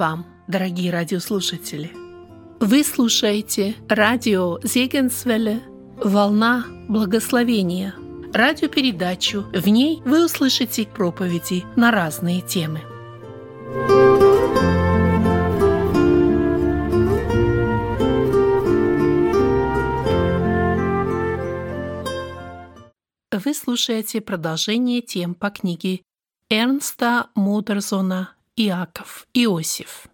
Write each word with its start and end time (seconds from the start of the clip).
Вам, 0.00 0.24
дорогие 0.48 0.90
радиослушатели! 0.90 1.92
Вы 2.58 2.84
слушаете 2.84 3.74
радио 3.86 4.58
Зегенсвелле 4.62 5.60
«Волна 6.02 6.64
благословения» 6.88 7.94
радиопередачу. 8.32 9.42
В 9.52 9.68
ней 9.68 10.00
вы 10.06 10.24
услышите 10.24 10.86
проповеди 10.86 11.64
на 11.76 11.90
разные 11.90 12.40
темы. 12.40 12.80
Вы 23.30 23.52
слушаете 23.52 24.22
продолжение 24.22 25.02
тем 25.02 25.34
по 25.34 25.50
книге 25.50 26.00
Эрнста 26.48 27.26
Мудерзона 27.34 28.34
«Иаков 28.62 29.26
Иосиф». 29.32 30.06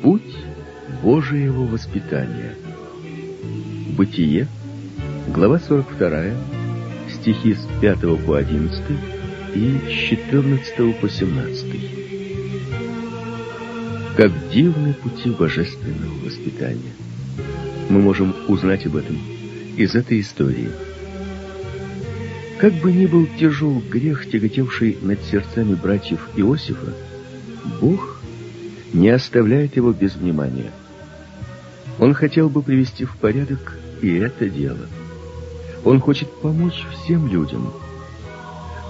Путь 0.00 0.22
Божьего 1.02 1.66
воспитания. 1.66 2.56
Бытие, 3.94 4.48
глава 5.28 5.58
42, 5.58 6.34
стихи 7.10 7.52
с 7.52 7.68
5 7.82 8.24
по 8.24 8.38
11 8.38 8.82
и 9.54 9.78
с 9.86 10.08
14 10.08 10.98
по 10.98 11.10
17. 11.10 11.61
Как 14.16 14.30
дивны 14.50 14.94
пути 14.94 15.30
божественного 15.30 16.14
воспитания. 16.24 16.92
Мы 17.88 18.00
можем 18.00 18.34
узнать 18.48 18.86
об 18.86 18.96
этом 18.96 19.18
из 19.76 19.94
этой 19.94 20.20
истории. 20.20 20.68
Как 22.58 22.72
бы 22.74 22.92
ни 22.92 23.06
был 23.06 23.26
тяжел 23.38 23.82
грех, 23.90 24.30
тяготевший 24.30 24.98
над 25.02 25.22
сердцами 25.24 25.74
братьев 25.74 26.28
Иосифа, 26.36 26.92
Бог 27.80 28.20
не 28.92 29.08
оставляет 29.08 29.76
его 29.76 29.92
без 29.92 30.14
внимания. 30.14 30.70
Он 31.98 32.14
хотел 32.14 32.48
бы 32.48 32.62
привести 32.62 33.04
в 33.04 33.16
порядок 33.16 33.78
и 34.02 34.14
это 34.14 34.48
дело. 34.48 34.86
Он 35.84 36.00
хочет 36.00 36.30
помочь 36.40 36.84
всем 37.02 37.28
людям– 37.28 37.72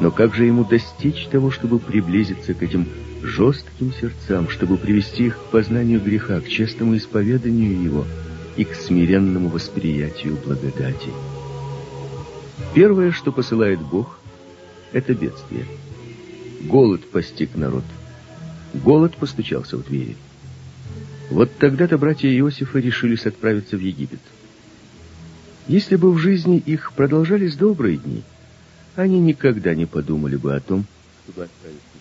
но 0.02 0.10
как 0.10 0.34
же 0.34 0.44
ему 0.46 0.64
достичь 0.64 1.26
того, 1.26 1.52
чтобы 1.52 1.78
приблизиться 1.78 2.54
к 2.54 2.62
этим 2.62 2.88
жестким 3.22 3.92
сердцам, 3.92 4.48
чтобы 4.48 4.76
привести 4.76 5.26
их 5.26 5.38
к 5.38 5.44
познанию 5.50 6.00
греха, 6.00 6.40
к 6.40 6.48
честному 6.48 6.96
исповеданию 6.96 7.82
его 7.82 8.04
и 8.56 8.64
к 8.64 8.74
смиренному 8.74 9.48
восприятию 9.48 10.36
благодати? 10.44 11.10
Первое, 12.74 13.12
что 13.12 13.32
посылает 13.32 13.80
Бог, 13.80 14.18
это 14.92 15.14
бедствие. 15.14 15.66
Голод 16.62 17.04
постиг 17.10 17.54
народ. 17.56 17.84
Голод 18.74 19.16
постучался 19.16 19.76
в 19.76 19.84
двери. 19.84 20.16
Вот 21.30 21.50
тогда-то 21.58 21.98
братья 21.98 22.28
Иосифа 22.28 22.78
решились 22.78 23.26
отправиться 23.26 23.76
в 23.76 23.80
Египет. 23.80 24.20
Если 25.68 25.96
бы 25.96 26.12
в 26.12 26.18
жизни 26.18 26.58
их 26.58 26.92
продолжались 26.92 27.56
добрые 27.56 27.96
дни, 27.96 28.22
они 28.96 29.20
никогда 29.20 29.74
не 29.74 29.86
подумали 29.86 30.36
бы 30.36 30.54
о 30.54 30.60
том, 30.60 30.84
чтобы 31.24 31.44
отправиться 31.44 31.91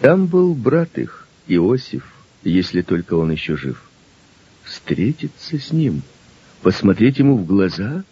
Там 0.00 0.26
был 0.26 0.54
брат 0.54 0.98
их, 0.98 1.26
Иосиф, 1.46 2.04
если 2.44 2.82
только 2.82 3.14
он 3.14 3.30
еще 3.30 3.56
жив. 3.56 3.82
Встретиться 4.64 5.58
с 5.58 5.72
ним, 5.72 6.02
посмотреть 6.62 7.18
ему 7.18 7.36
в 7.36 7.46
глаза? 7.46 8.04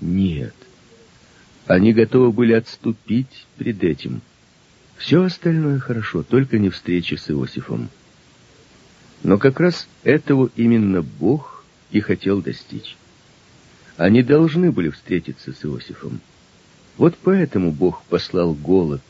Нет. 0.00 0.54
Они 1.66 1.92
готовы 1.92 2.32
были 2.32 2.52
отступить 2.52 3.46
пред 3.56 3.82
этим. 3.82 4.22
Все 4.96 5.22
остальное 5.24 5.78
хорошо, 5.78 6.22
только 6.22 6.58
не 6.58 6.70
встреча 6.70 7.16
с 7.16 7.30
Иосифом. 7.30 7.90
Но 9.22 9.36
как 9.36 9.60
раз 9.60 9.88
этого 10.04 10.50
именно 10.56 11.02
Бог 11.02 11.64
и 11.90 12.00
хотел 12.00 12.40
достичь. 12.40 12.96
Они 13.96 14.22
должны 14.22 14.70
были 14.70 14.90
встретиться 14.90 15.52
с 15.52 15.64
Иосифом. 15.64 16.20
Вот 16.96 17.16
поэтому 17.22 17.72
Бог 17.72 18.02
послал 18.04 18.54
голод, 18.54 19.02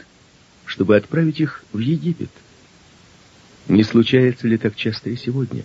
чтобы 0.66 0.96
отправить 0.96 1.40
их 1.40 1.64
в 1.72 1.78
Египет. 1.78 2.30
Не 3.68 3.82
случается 3.82 4.46
ли 4.46 4.58
так 4.58 4.76
часто 4.76 5.10
и 5.10 5.16
сегодня? 5.16 5.64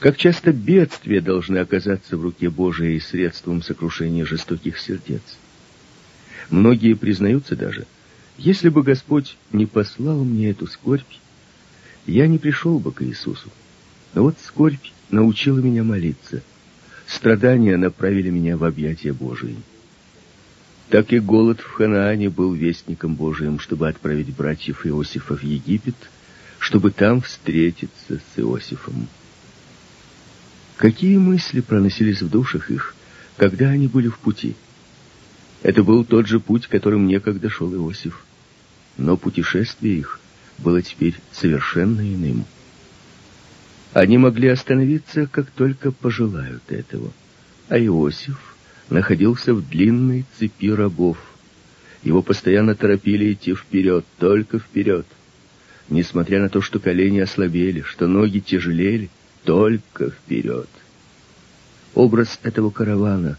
Как 0.00 0.16
часто 0.16 0.52
бедствия 0.52 1.20
должны 1.20 1.58
оказаться 1.58 2.16
в 2.16 2.22
руке 2.22 2.50
Божией 2.50 3.00
средством 3.00 3.62
сокрушения 3.62 4.26
жестоких 4.26 4.78
сердец? 4.78 5.22
Многие 6.50 6.94
признаются 6.94 7.56
даже, 7.56 7.86
если 8.36 8.68
бы 8.68 8.82
Господь 8.82 9.36
не 9.52 9.66
послал 9.66 10.24
мне 10.24 10.50
эту 10.50 10.66
скорбь, 10.66 11.02
я 12.06 12.26
не 12.26 12.38
пришел 12.38 12.78
бы 12.78 12.92
к 12.92 13.02
Иисусу. 13.02 13.48
Но 14.12 14.24
вот 14.24 14.36
скорбь 14.44 14.84
научила 15.10 15.58
меня 15.60 15.84
молиться. 15.84 16.42
Страдания 17.06 17.76
направили 17.76 18.30
меня 18.30 18.56
в 18.56 18.64
объятия 18.64 19.12
Божии 19.12 19.56
так 20.88 21.12
и 21.12 21.18
голод 21.18 21.60
в 21.60 21.70
Ханаане 21.72 22.28
был 22.28 22.52
вестником 22.52 23.14
Божиим, 23.14 23.58
чтобы 23.58 23.88
отправить 23.88 24.34
братьев 24.34 24.86
Иосифа 24.86 25.36
в 25.36 25.42
Египет, 25.42 25.96
чтобы 26.58 26.90
там 26.90 27.22
встретиться 27.22 28.18
с 28.18 28.38
Иосифом. 28.38 29.08
Какие 30.76 31.18
мысли 31.18 31.60
проносились 31.60 32.22
в 32.22 32.28
душах 32.28 32.70
их, 32.70 32.94
когда 33.36 33.70
они 33.70 33.86
были 33.86 34.08
в 34.08 34.18
пути? 34.18 34.56
Это 35.62 35.82
был 35.82 36.04
тот 36.04 36.26
же 36.26 36.40
путь, 36.40 36.66
которым 36.66 37.06
некогда 37.06 37.48
шел 37.48 37.72
Иосиф. 37.74 38.24
Но 38.98 39.16
путешествие 39.16 39.98
их 39.98 40.20
было 40.58 40.82
теперь 40.82 41.14
совершенно 41.32 42.00
иным. 42.00 42.44
Они 43.92 44.18
могли 44.18 44.48
остановиться, 44.48 45.26
как 45.26 45.50
только 45.50 45.90
пожелают 45.90 46.70
этого. 46.70 47.12
А 47.68 47.78
Иосиф 47.78 48.53
находился 48.90 49.54
в 49.54 49.68
длинной 49.68 50.24
цепи 50.38 50.70
рабов. 50.70 51.18
Его 52.02 52.22
постоянно 52.22 52.74
торопили 52.74 53.32
идти 53.32 53.54
вперед, 53.54 54.04
только 54.18 54.58
вперед. 54.58 55.06
Несмотря 55.88 56.40
на 56.40 56.48
то, 56.48 56.60
что 56.60 56.78
колени 56.78 57.20
ослабели, 57.20 57.82
что 57.82 58.06
ноги 58.06 58.38
тяжелели, 58.40 59.10
только 59.44 60.10
вперед. 60.10 60.68
Образ 61.94 62.38
этого 62.42 62.70
каравана 62.70 63.38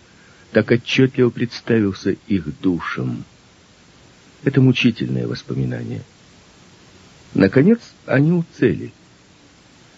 так 0.51 0.71
отчетливо 0.71 1.29
представился 1.29 2.15
их 2.27 2.59
душам. 2.61 3.23
Это 4.43 4.61
мучительное 4.61 5.27
воспоминание. 5.27 6.03
Наконец, 7.33 7.79
они 8.05 8.31
у 8.31 8.45
цели— 8.57 8.93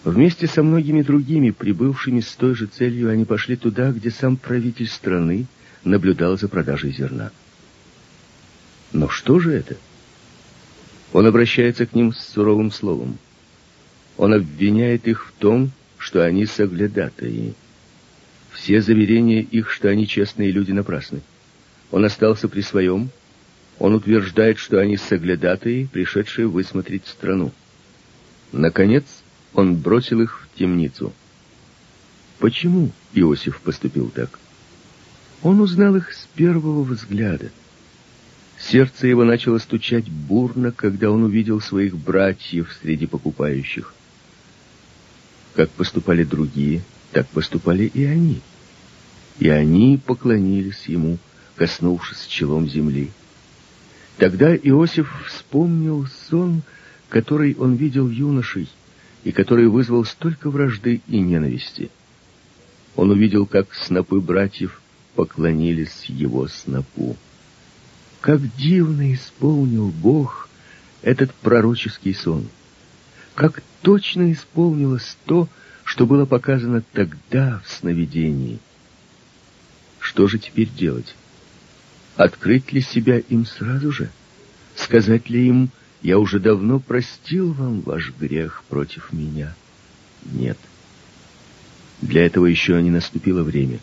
Вместе 0.04 0.46
со 0.46 0.62
многими 0.62 1.02
другими, 1.02 1.50
прибывшими 1.50 2.20
с 2.20 2.34
той 2.34 2.54
же 2.54 2.66
целью, 2.66 3.10
они 3.10 3.24
пошли 3.24 3.56
туда, 3.56 3.90
где 3.90 4.10
сам 4.10 4.36
правитель 4.36 4.88
страны 4.88 5.46
наблюдал 5.84 6.38
за 6.38 6.48
продажей 6.48 6.92
зерна. 6.92 7.30
Но 8.92 9.08
что 9.08 9.38
же 9.38 9.52
это? 9.52 9.76
Он 11.12 11.26
обращается 11.26 11.86
к 11.86 11.94
ним 11.94 12.12
с 12.12 12.20
суровым 12.20 12.70
словом. 12.70 13.18
Он 14.16 14.34
обвиняет 14.34 15.08
их 15.08 15.26
в 15.26 15.32
том, 15.32 15.72
что 15.96 16.24
они 16.24 16.46
соглядатые. 16.46 17.54
Все 18.52 18.80
заверения 18.80 19.40
их, 19.40 19.70
что 19.70 19.88
они 19.88 20.06
честные 20.06 20.50
люди, 20.50 20.72
напрасны. 20.72 21.20
Он 21.90 22.04
остался 22.04 22.48
при 22.48 22.60
своем. 22.60 23.10
Он 23.78 23.94
утверждает, 23.94 24.58
что 24.58 24.78
они 24.78 24.96
соглядатые, 24.96 25.86
пришедшие 25.86 26.46
высмотреть 26.46 27.06
страну. 27.06 27.52
Наконец, 28.52 29.04
он 29.54 29.76
бросил 29.76 30.20
их 30.20 30.40
в 30.42 30.58
темницу. 30.58 31.12
Почему 32.38 32.90
Иосиф 33.14 33.60
поступил 33.60 34.10
так? 34.10 34.38
Он 35.42 35.60
узнал 35.60 35.96
их 35.96 36.12
с 36.12 36.26
первого 36.34 36.82
взгляда. 36.82 37.50
Сердце 38.58 39.06
его 39.06 39.24
начало 39.24 39.58
стучать 39.58 40.08
бурно, 40.10 40.72
когда 40.72 41.10
он 41.10 41.22
увидел 41.22 41.60
своих 41.60 41.96
братьев 41.96 42.76
среди 42.82 43.06
покупающих. 43.06 43.94
Как 45.54 45.70
поступали 45.70 46.24
другие, 46.24 46.82
так 47.12 47.26
поступали 47.28 47.84
и 47.84 48.04
они. 48.04 48.40
И 49.38 49.48
они 49.48 50.00
поклонились 50.04 50.86
ему, 50.86 51.18
коснувшись 51.56 52.26
челом 52.26 52.68
земли. 52.68 53.10
Тогда 54.16 54.54
Иосиф 54.56 55.08
вспомнил 55.26 56.06
сон, 56.28 56.62
который 57.08 57.54
он 57.54 57.76
видел 57.76 58.08
юношей, 58.08 58.68
и 59.24 59.32
который 59.32 59.68
вызвал 59.68 60.04
столько 60.04 60.50
вражды 60.50 61.00
и 61.08 61.20
ненависти. 61.20 61.90
Он 62.96 63.10
увидел, 63.10 63.46
как 63.46 63.74
снопы 63.74 64.20
братьев 64.20 64.80
поклонились 65.14 66.04
его 66.06 66.48
снопу. 66.48 67.16
Как 68.20 68.40
дивно 68.56 69.14
исполнил 69.14 69.88
Бог 69.88 70.48
этот 71.02 71.32
пророческий 71.34 72.14
сон. 72.14 72.48
как 73.34 73.62
точно 73.82 74.32
исполнилось 74.32 75.16
то, 75.24 75.48
что 75.84 76.06
было 76.06 76.26
показано 76.26 76.82
тогда 76.92 77.62
в 77.64 77.70
сновидении. 77.70 78.58
Что 80.00 80.26
же 80.26 80.38
теперь 80.38 80.68
делать? 80.68 81.14
Открыть 82.16 82.72
ли 82.72 82.80
себя 82.80 83.18
им 83.18 83.46
сразу 83.46 83.92
же? 83.92 84.10
Сказать 84.74 85.30
ли 85.30 85.46
им, 85.46 85.70
я 86.02 86.18
уже 86.18 86.38
давно 86.38 86.78
простил 86.78 87.52
вам 87.52 87.80
ваш 87.80 88.12
грех 88.18 88.62
против 88.68 89.12
меня? 89.12 89.54
Нет. 90.24 90.58
Для 92.00 92.24
этого 92.24 92.46
еще 92.46 92.80
не 92.82 92.90
наступило 92.90 93.42
время. 93.42 93.80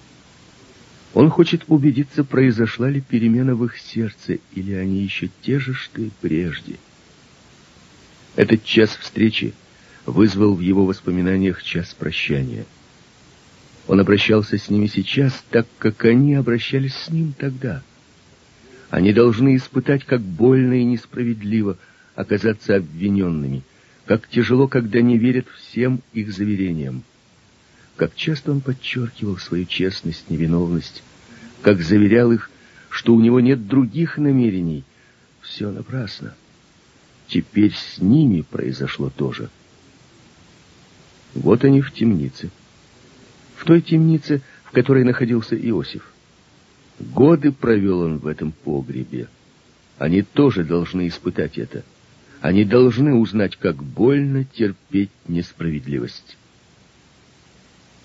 Он 1.13 1.29
хочет 1.29 1.63
убедиться, 1.67 2.23
произошла 2.23 2.89
ли 2.89 3.01
перемена 3.01 3.56
в 3.56 3.65
их 3.65 3.77
сердце, 3.77 4.39
или 4.53 4.73
они 4.73 5.01
еще 5.01 5.29
те 5.41 5.59
же, 5.59 5.73
что 5.73 6.01
и 6.01 6.09
прежде. 6.21 6.75
Этот 8.35 8.63
час 8.63 8.95
встречи 8.95 9.53
вызвал 10.06 10.56
в 10.56 10.59
его 10.59 10.85
воспоминаниях 10.85 11.63
час 11.63 11.94
прощания. 11.94 12.65
Он 13.88 14.00
обращался 14.00 14.57
с 14.57 14.69
ними 14.69 14.88
сейчас, 14.88 15.44
так 15.51 15.67
как 15.77 16.03
они 16.06 16.33
обращались 16.35 16.95
с 16.95 17.09
ним 17.09 17.33
тогда. 17.38 17.81
Они 18.89 19.13
должны 19.13 19.56
испытать, 19.56 20.06
как 20.06 20.21
больно 20.21 20.73
и 20.73 20.83
несправедливо 20.83 21.77
оказаться 22.15 22.77
обвиненными, 22.77 23.63
как 24.06 24.27
тяжело, 24.27 24.67
когда 24.67 25.01
не 25.01 25.17
верят 25.17 25.47
всем 25.50 26.01
их 26.13 26.31
заверениям. 26.31 27.03
Как 27.95 28.15
часто 28.15 28.51
он 28.51 28.62
подчеркивал 28.62 29.38
свою 29.38 29.65
честность, 29.65 30.29
невиновность, 30.29 31.03
как 31.62 31.81
заверял 31.81 32.31
их, 32.31 32.50
что 32.89 33.13
у 33.13 33.19
него 33.19 33.39
нет 33.39 33.67
других 33.67 34.17
намерений. 34.17 34.83
Все 35.41 35.71
напрасно. 35.71 36.33
Теперь 37.27 37.73
с 37.73 38.00
ними 38.00 38.41
произошло 38.41 39.09
то 39.09 39.31
же. 39.31 39.50
Вот 41.33 41.63
они 41.63 41.81
в 41.81 41.91
темнице. 41.91 42.50
В 43.56 43.65
той 43.65 43.81
темнице, 43.81 44.41
в 44.63 44.71
которой 44.71 45.03
находился 45.03 45.56
Иосиф. 45.56 46.12
Годы 47.00 47.51
провел 47.51 48.01
он 48.01 48.19
в 48.19 48.27
этом 48.27 48.51
погребе. 48.51 49.27
Они 49.97 50.21
тоже 50.21 50.63
должны 50.63 51.07
испытать 51.07 51.57
это. 51.57 51.83
Они 52.41 52.63
должны 52.63 53.13
узнать, 53.13 53.55
как 53.55 53.83
больно 53.83 54.43
терпеть 54.43 55.11
несправедливость. 55.27 56.37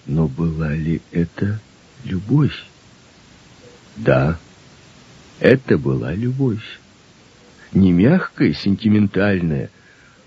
Но 0.06 0.28
была 0.28 0.74
ли 0.74 1.02
это 1.12 1.60
любовь? 2.04 2.64
Да, 3.96 4.38
это 5.40 5.78
была 5.78 6.14
любовь. 6.14 6.80
Не 7.72 7.92
мягкая, 7.92 8.52
сентиментальная, 8.52 9.70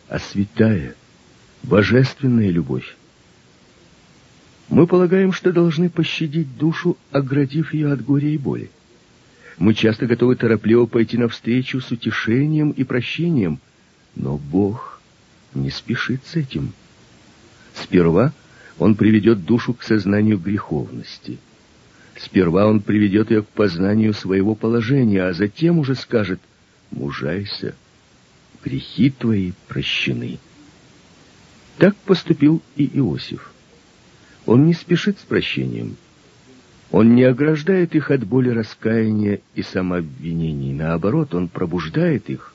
а 0.08 0.20
святая, 0.20 0.96
божественная 1.64 2.50
любовь. 2.50 2.96
Мы 4.70 4.88
полагаем, 4.88 5.32
что 5.34 5.52
должны 5.52 5.90
пощадить 5.90 6.58
душу, 6.58 6.98
оградив 7.12 7.74
ее 7.74 7.92
от 7.92 8.04
горя 8.04 8.30
и 8.30 8.38
боли. 8.38 8.72
Мы 9.58 9.74
часто 9.74 10.08
готовы 10.08 10.36
торопливо 10.36 10.86
пойти 10.86 11.18
навстречу 11.18 11.80
с 11.80 11.92
утешением 11.92 12.72
и 12.72 12.84
прощением, 12.84 13.60
но 14.16 14.38
Бог 14.38 15.02
не 15.54 15.70
спешит 15.70 16.22
с 16.26 16.36
этим. 16.36 16.74
Сперва 17.74 18.34
Он 18.80 18.96
приведет 18.96 19.46
душу 19.46 19.74
к 19.74 19.84
сознанию 19.84 20.38
греховности. 20.38 21.38
Сперва 22.16 22.68
Он 22.68 22.80
приведет 22.82 23.32
ее 23.32 23.44
к 23.44 23.48
познанию 23.48 24.14
своего 24.14 24.56
положения, 24.56 25.24
а 25.24 25.34
затем 25.34 25.80
уже 25.80 25.96
скажет 25.96 26.40
«Мужайся, 26.92 27.76
грехи 28.64 29.10
твои 29.10 29.54
прощены». 29.68 30.40
Так 31.78 31.96
поступил 31.98 32.62
и 32.76 32.86
Иосиф. 33.00 33.52
Он 34.46 34.66
не 34.66 34.74
спешит 34.74 35.20
с 35.20 35.24
прощением. 35.24 35.96
Он 36.92 37.16
не 37.16 37.24
ограждает 37.24 37.96
их 37.96 38.12
от 38.12 38.24
боли 38.24 38.50
раскаяния 38.50 39.42
и 39.56 39.64
самообвинений. 39.64 40.74
Наоборот, 40.74 41.34
он 41.34 41.48
пробуждает 41.48 42.30
их. 42.30 42.53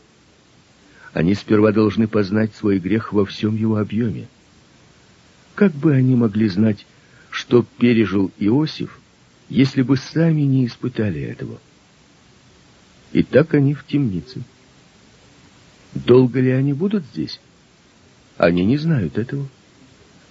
Они 1.12 1.34
сперва 1.34 1.72
должны 1.72 2.06
познать 2.06 2.54
свой 2.54 2.78
грех 2.78 3.12
во 3.12 3.24
всем 3.24 3.56
его 3.56 3.76
объеме. 3.76 4.28
Как 5.54 5.72
бы 5.72 5.94
они 5.94 6.14
могли 6.14 6.48
знать, 6.48 6.86
что 7.30 7.64
пережил 7.78 8.30
Иосиф, 8.38 9.00
если 9.48 9.82
бы 9.82 9.96
сами 9.96 10.42
не 10.42 10.66
испытали 10.66 11.20
этого? 11.20 11.58
И 13.12 13.22
так 13.22 13.54
они 13.54 13.74
в 13.74 13.84
темнице. 13.86 14.42
Долго 15.94 16.40
ли 16.40 16.50
они 16.50 16.74
будут 16.74 17.04
здесь? 17.06 17.40
Они 18.36 18.64
не 18.64 18.76
знают 18.76 19.18
этого. 19.18 19.48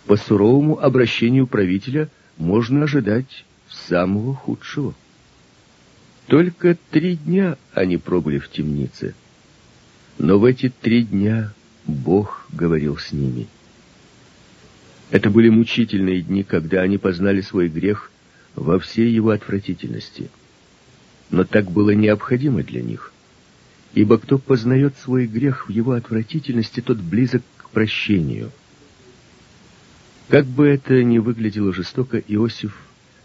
По 0.05 0.15
суровому 0.15 0.79
обращению 0.79 1.47
правителя 1.47 2.07
можно 2.37 2.83
ожидать 2.83 3.45
самого 3.69 4.33
худшего. 4.33 4.93
Только 6.27 6.77
три 6.91 7.15
дня 7.15 7.57
они 7.73 7.97
пробыли 7.97 8.37
в 8.37 8.49
темнице. 8.49 9.15
Но 10.17 10.39
в 10.39 10.45
эти 10.45 10.69
три 10.69 11.03
дня 11.03 11.53
Бог 11.85 12.47
говорил 12.51 12.97
с 12.97 13.11
ними. 13.11 13.47
Это 15.09 15.29
были 15.29 15.49
мучительные 15.49 16.21
дни, 16.21 16.43
когда 16.43 16.81
они 16.81 16.97
познали 16.97 17.41
свой 17.41 17.69
грех 17.69 18.11
во 18.55 18.79
всей 18.79 19.09
его 19.09 19.29
отвратительности. 19.29 20.29
Но 21.29 21.43
так 21.43 21.71
было 21.71 21.91
необходимо 21.91 22.63
для 22.63 22.81
них. 22.81 23.13
Ибо 23.93 24.17
кто 24.17 24.37
познает 24.37 24.95
свой 24.97 25.27
грех 25.27 25.67
в 25.67 25.71
его 25.71 25.93
отвратительности, 25.93 26.81
тот 26.81 26.97
близок 26.97 27.43
к 27.57 27.69
прощению— 27.69 28.51
как 30.27 30.45
бы 30.45 30.67
это 30.67 31.03
ни 31.03 31.19
выглядело 31.19 31.73
жестоко, 31.73 32.17
Иосиф 32.17 32.75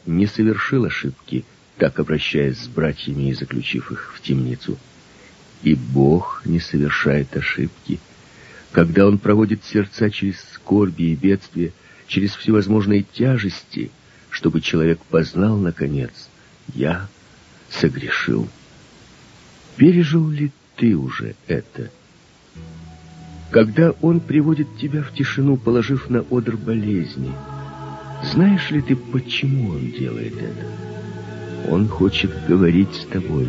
не 0.06 0.26
совершил 0.26 0.84
ошибки, 0.84 1.44
так 1.76 1.98
обращаясь 1.98 2.58
с 2.58 2.68
братьями 2.68 3.30
и 3.30 3.34
заключив 3.34 3.90
их 3.90 4.12
в 4.14 4.20
темницу. 4.20 4.78
И 5.62 5.74
Бог 5.74 6.42
не 6.44 6.60
совершает 6.60 7.36
ошибки, 7.36 8.00
когда 8.72 9.06
Он 9.06 9.18
проводит 9.18 9.64
сердца 9.64 10.10
через 10.10 10.40
скорби 10.54 11.04
и 11.04 11.14
бедствия, 11.14 11.72
через 12.06 12.34
всевозможные 12.34 13.04
тяжести, 13.04 13.90
чтобы 14.30 14.60
человек 14.60 14.98
познал, 15.10 15.56
наконец, 15.56 16.28
«Я 16.74 17.08
согрешил». 17.70 18.48
Пережил 19.76 20.28
ли 20.28 20.52
ты 20.76 20.96
уже 20.96 21.34
это? 21.46 21.90
Когда 23.50 23.90
он 24.00 24.20
приводит 24.20 24.78
тебя 24.78 25.02
в 25.02 25.14
тишину, 25.14 25.56
положив 25.56 26.08
на 26.10 26.24
одр 26.30 26.56
болезни, 26.56 27.32
знаешь 28.32 28.70
ли 28.70 28.80
ты, 28.80 28.96
почему 28.96 29.70
он 29.70 29.90
делает 29.90 30.34
это? 30.34 31.70
Он 31.70 31.88
хочет 31.88 32.30
говорить 32.46 32.94
с 32.94 33.04
тобой. 33.06 33.48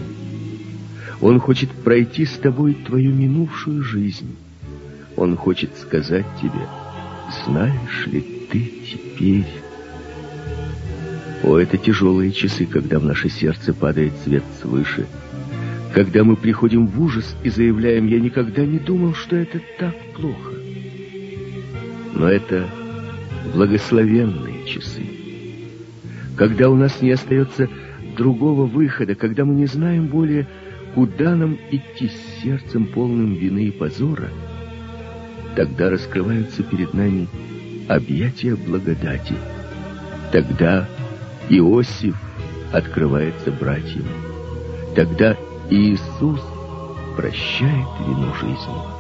Он 1.24 1.40
хочет 1.40 1.72
пройти 1.72 2.26
с 2.26 2.38
тобой 2.38 2.74
твою 2.74 3.14
минувшую 3.14 3.82
жизнь. 3.82 4.36
Он 5.16 5.36
хочет 5.36 5.76
сказать 5.78 6.26
тебе, 6.42 6.68
знаешь 7.46 8.08
ли 8.08 8.22
ты 8.52 8.72
теперь... 8.86 9.48
О, 11.44 11.58
это 11.58 11.78
тяжелые 11.78 12.32
часы, 12.32 12.66
когда 12.66 13.00
в 13.00 13.06
наше 13.06 13.30
сердце 13.30 13.74
падает 13.74 14.14
свет 14.24 14.44
свыше— 14.62 15.08
когда 15.94 16.24
мы 16.24 16.36
приходим 16.36 16.88
в 16.88 17.00
ужас 17.00 17.36
и 17.44 17.50
заявляем, 17.50 18.08
я 18.08 18.20
никогда 18.20 18.66
не 18.66 18.80
думал, 18.80 19.14
что 19.14 19.36
это 19.36 19.62
так 19.78 19.96
плохо. 20.16 20.54
Но 22.16 22.28
это 22.28 22.68
благословенные 23.54 24.66
часы. 24.66 25.04
Когда 26.36 26.72
у 26.72 26.76
нас 26.76 27.00
не 27.04 27.12
остается 27.12 27.70
другого 28.18 28.66
выхода, 28.66 29.14
когда 29.14 29.46
мы 29.46 29.54
не 29.54 29.68
знаем 29.68 30.08
более, 30.08 30.48
куда 30.94 31.36
нам 31.36 31.58
идти 31.72 32.10
с 32.10 32.42
сердцем 32.42 32.86
полным 32.86 33.34
вины 33.36 33.66
и 33.66 33.72
позора, 33.72 34.30
тогда 35.56 35.90
раскрываются 35.90 36.64
перед 36.64 36.94
нами 36.94 37.28
объятия 37.88 38.56
благодати. 38.56 39.36
Тогда 40.32 40.88
Иосиф 41.50 42.16
открывается 42.72 43.52
братьям. 43.52 44.06
Тогда 44.96 45.36
Иисус 45.70 46.42
прощает 47.16 47.88
вину 48.08 48.34
жизни. 48.36 48.93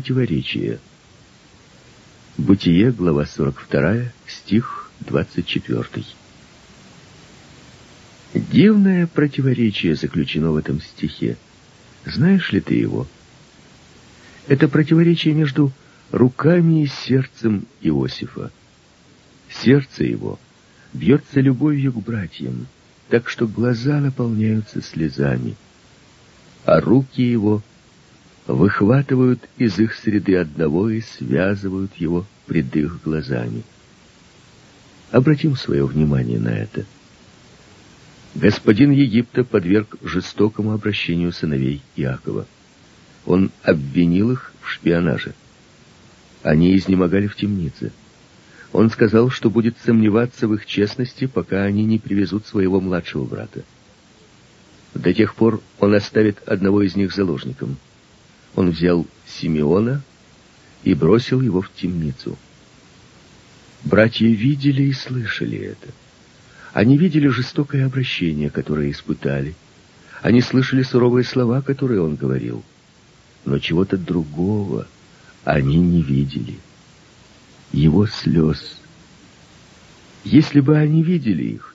Противоречие. 0.00 0.78
Бытие, 2.38 2.90
глава 2.90 3.26
42, 3.26 4.12
стих 4.26 4.90
24. 5.00 6.06
Дивное 8.32 9.06
противоречие 9.06 9.96
заключено 9.96 10.52
в 10.52 10.56
этом 10.56 10.80
стихе. 10.80 11.36
Знаешь 12.06 12.50
ли 12.50 12.62
ты 12.62 12.76
его? 12.76 13.06
Это 14.48 14.68
противоречие 14.68 15.34
между 15.34 15.70
руками 16.12 16.84
и 16.84 16.86
сердцем 16.86 17.66
Иосифа. 17.82 18.50
Сердце 19.50 20.04
его 20.04 20.40
бьется 20.94 21.42
любовью 21.42 21.92
к 21.92 22.02
братьям, 22.02 22.68
так 23.10 23.28
что 23.28 23.46
глаза 23.46 24.00
наполняются 24.00 24.80
слезами, 24.80 25.56
а 26.64 26.80
руки 26.80 27.20
его 27.20 27.62
выхватывают 28.52 29.48
из 29.58 29.78
их 29.78 29.94
среды 29.94 30.36
одного 30.36 30.90
и 30.90 31.00
связывают 31.00 31.94
его 31.96 32.26
пред 32.46 32.74
их 32.76 33.02
глазами. 33.02 33.62
Обратим 35.10 35.56
свое 35.56 35.84
внимание 35.86 36.38
на 36.38 36.50
это. 36.50 36.84
Господин 38.34 38.92
Египта 38.92 39.44
подверг 39.44 39.96
жестокому 40.02 40.72
обращению 40.72 41.32
сыновей 41.32 41.82
Иакова. 41.96 42.46
Он 43.26 43.50
обвинил 43.62 44.32
их 44.32 44.52
в 44.60 44.68
шпионаже. 44.68 45.34
Они 46.42 46.76
изнемогали 46.76 47.26
в 47.26 47.36
темнице. 47.36 47.92
Он 48.72 48.88
сказал, 48.90 49.30
что 49.30 49.50
будет 49.50 49.76
сомневаться 49.84 50.46
в 50.46 50.54
их 50.54 50.64
честности, 50.64 51.26
пока 51.26 51.64
они 51.64 51.84
не 51.84 51.98
привезут 51.98 52.46
своего 52.46 52.80
младшего 52.80 53.24
брата. 53.24 53.64
До 54.94 55.12
тех 55.12 55.34
пор 55.34 55.60
он 55.80 55.94
оставит 55.94 56.38
одного 56.46 56.82
из 56.82 56.94
них 56.94 57.12
заложником. 57.12 57.76
Он 58.56 58.70
взял 58.70 59.06
Симеона 59.26 60.02
и 60.82 60.94
бросил 60.94 61.40
его 61.40 61.60
в 61.60 61.72
темницу. 61.72 62.36
Братья 63.84 64.26
видели 64.26 64.84
и 64.84 64.92
слышали 64.92 65.58
это. 65.58 65.88
Они 66.72 66.96
видели 66.96 67.28
жестокое 67.28 67.86
обращение, 67.86 68.50
которое 68.50 68.90
испытали. 68.90 69.54
Они 70.22 70.40
слышали 70.40 70.82
суровые 70.82 71.24
слова, 71.24 71.62
которые 71.62 72.02
он 72.02 72.16
говорил. 72.16 72.62
Но 73.44 73.58
чего-то 73.58 73.96
другого 73.96 74.86
они 75.44 75.76
не 75.76 76.02
видели. 76.02 76.58
Его 77.72 78.06
слез. 78.06 78.76
Если 80.24 80.60
бы 80.60 80.76
они 80.76 81.02
видели 81.02 81.44
их, 81.44 81.74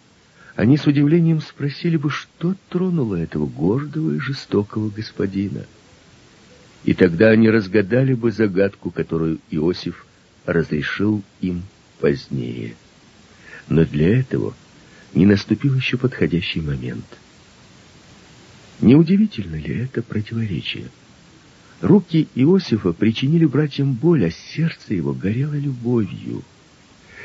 они 0.55 0.77
с 0.77 0.85
удивлением 0.85 1.41
спросили 1.41 1.97
бы, 1.97 2.09
что 2.09 2.55
тронуло 2.69 3.15
этого 3.15 3.45
гордого 3.45 4.13
и 4.13 4.19
жестокого 4.19 4.89
господина. 4.89 5.65
И 6.85 6.93
тогда 6.93 7.29
они 7.29 7.49
разгадали 7.49 8.13
бы 8.13 8.31
загадку, 8.31 8.91
которую 8.91 9.39
Иосиф 9.49 10.05
разрешил 10.45 11.23
им 11.41 11.63
позднее. 11.99 12.75
Но 13.67 13.85
для 13.85 14.19
этого 14.19 14.53
не 15.15 15.25
наступил 15.25 15.73
еще 15.73 15.97
подходящий 15.97 16.61
момент. 16.61 17.05
Неудивительно 18.81 19.55
ли 19.55 19.79
это 19.79 20.03
противоречие? 20.03 20.91
Руки 21.81 22.27
Иосифа 22.35 22.93
причинили 22.93 23.45
братьям 23.45 23.93
боль, 23.93 24.25
а 24.27 24.29
сердце 24.29 24.93
его 24.93 25.13
горело 25.13 25.55
любовью. 25.55 26.43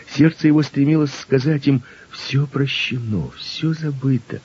Сердце 0.08 0.48
его 0.48 0.62
стремилось 0.62 1.12
сказать 1.12 1.66
им 1.68 1.82
«все 2.10 2.46
прощено, 2.46 3.30
все 3.36 3.74
забыто». 3.74 4.40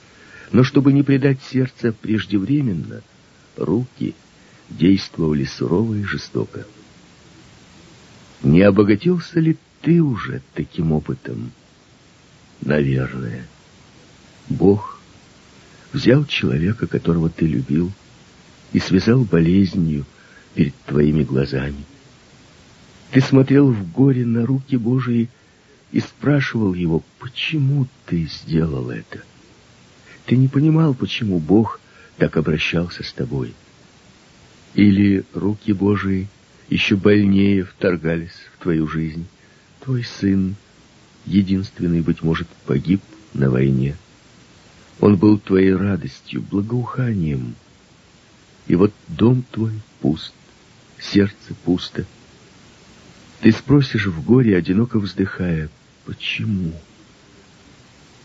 Но 0.52 0.64
чтобы 0.64 0.94
не 0.94 1.04
предать 1.04 1.40
сердце 1.42 1.92
преждевременно, 1.92 3.02
руки 3.58 4.14
действовали 4.70 5.46
сурово 5.46 5.96
и 5.96 6.04
жестоко. 6.04 6.66
Не 8.44 8.62
обогатился 8.62 9.40
ли 9.40 9.58
ты 9.82 10.02
уже 10.02 10.42
таким 10.54 10.92
опытом? 10.92 11.52
Наверное. 12.62 13.48
Бог 14.50 15.00
взял 15.94 16.26
человека, 16.26 16.88
которого 16.88 17.30
ты 17.30 17.46
любил, 17.46 17.92
и 18.74 18.80
связал 18.80 19.24
болезнью 19.24 20.06
перед 20.54 20.76
твоими 20.86 21.24
глазами. 21.24 21.86
Ты 23.12 23.22
смотрел 23.22 23.72
в 23.72 23.92
горе 23.92 24.26
на 24.26 24.46
руки 24.46 24.78
Божии 24.78 25.30
и 25.92 26.00
спрашивал 26.00 26.74
его, 26.74 27.04
почему 27.20 27.88
ты 28.06 28.26
сделал 28.26 28.90
это? 28.90 29.24
Ты 30.26 30.36
не 30.36 30.48
понимал, 30.48 30.94
почему 30.94 31.40
Бог 31.40 31.80
так 32.18 32.36
обращался 32.38 33.04
с 33.04 33.14
тобой. 33.14 33.54
Или 34.76 35.24
руки 35.34 35.72
Божии 35.72 36.28
еще 36.70 36.98
больнее 36.98 37.64
вторгались 37.64 38.36
в 38.54 38.62
твою 38.62 38.88
жизнь. 38.88 39.26
Твой 39.82 40.04
сын, 40.04 40.56
единственный, 41.26 42.02
быть 42.02 42.22
может, 42.22 42.48
погиб 42.66 43.02
на 43.34 43.50
войне. 43.50 43.96
Он 45.00 45.16
был 45.16 45.40
твоей 45.40 45.74
радостью, 45.74 46.42
благоуханием. 46.42 47.56
И 48.68 48.76
вот 48.76 48.94
дом 49.08 49.46
твой 49.50 49.74
пуст, 50.02 50.34
сердце 51.00 51.54
пусто. 51.64 52.06
Ты 53.42 53.52
спросишь 53.52 54.08
в 54.08 54.26
горе, 54.26 54.58
одиноко 54.58 55.00
вздыхая, 55.00 55.70
почему? 56.06 56.74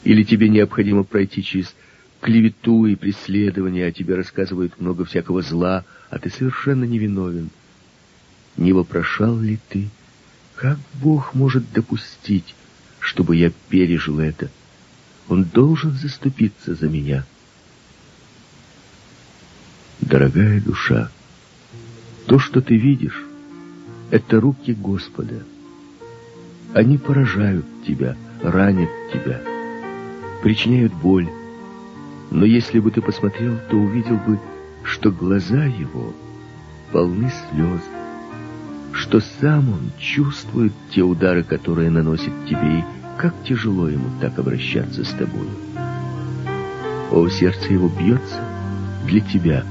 Или 0.02 0.24
тебе 0.24 0.48
необходимо 0.48 1.04
пройти 1.04 1.44
через 1.44 1.74
клевету 2.20 2.86
и 2.86 2.94
преследование, 2.94 3.86
а 3.86 3.92
тебе 3.92 4.14
рассказывают 4.14 4.80
много 4.80 5.04
всякого 5.04 5.42
зла, 5.42 5.84
а 6.10 6.18
ты 6.18 6.30
совершенно 6.30 6.84
невиновен. 6.84 7.50
Не 8.56 8.72
вопрошал 8.72 9.38
ли 9.38 9.58
ты, 9.68 9.88
как 10.56 10.78
Бог 11.02 11.34
может 11.34 11.72
допустить, 11.72 12.54
чтобы 12.98 13.36
я 13.36 13.50
пережил 13.68 14.20
это? 14.20 14.50
Он 15.28 15.44
должен 15.44 15.92
заступиться 15.92 16.74
за 16.74 16.88
меня. 16.88 17.24
Дорогая 20.00 20.60
душа, 20.60 21.10
то, 22.26 22.38
что 22.38 22.60
ты 22.60 22.76
видишь, 22.76 23.24
это 24.10 24.40
руки 24.40 24.74
Господа. 24.74 25.42
Они 26.74 26.98
поражают 26.98 27.64
тебя, 27.86 28.16
ранят 28.42 28.90
тебя, 29.12 29.40
причиняют 30.42 30.92
боль, 30.92 31.28
но 32.30 32.44
если 32.44 32.78
бы 32.78 32.90
ты 32.90 33.02
посмотрел, 33.02 33.58
то 33.68 33.76
увидел 33.76 34.16
бы, 34.16 34.38
что 34.84 35.10
глаза 35.10 35.64
его 35.64 36.12
полны 36.92 37.30
слез, 37.30 37.80
что 38.92 39.20
сам 39.40 39.68
он 39.70 39.90
чувствует 39.98 40.72
те 40.90 41.02
удары, 41.02 41.42
которые 41.42 41.90
наносит 41.90 42.32
тебе, 42.48 42.80
и 42.80 42.84
как 43.18 43.34
тяжело 43.44 43.88
ему 43.88 44.06
так 44.20 44.38
обращаться 44.38 45.04
с 45.04 45.10
тобой. 45.10 45.48
О, 47.10 47.28
сердце 47.28 47.72
его 47.72 47.88
бьется 47.88 48.40
для 49.06 49.20
тебя, 49.20 49.64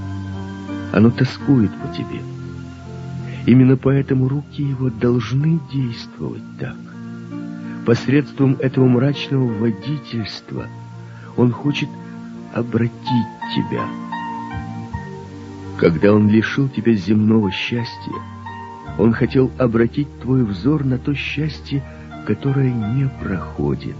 оно 0.91 1.09
тоскует 1.11 1.71
по 1.79 1.87
тебе. 1.95 2.21
Именно 3.45 3.77
поэтому 3.77 4.27
руки 4.27 4.61
его 4.61 4.89
должны 4.89 5.59
действовать 5.71 6.43
так. 6.59 6.75
Посредством 7.85 8.57
этого 8.59 8.85
мрачного 8.85 9.47
водительства 9.47 10.67
он 11.37 11.51
хочет 11.51 11.89
обратить 12.53 13.29
тебя. 13.55 13.85
Когда 15.77 16.13
Он 16.13 16.29
лишил 16.29 16.67
тебя 16.67 16.93
земного 16.93 17.51
счастья, 17.51 18.13
Он 18.97 19.13
хотел 19.13 19.51
обратить 19.57 20.07
твой 20.21 20.43
взор 20.43 20.83
на 20.83 20.97
то 20.97 21.13
счастье, 21.13 21.83
которое 22.27 22.71
не 22.71 23.09
проходит. 23.23 23.95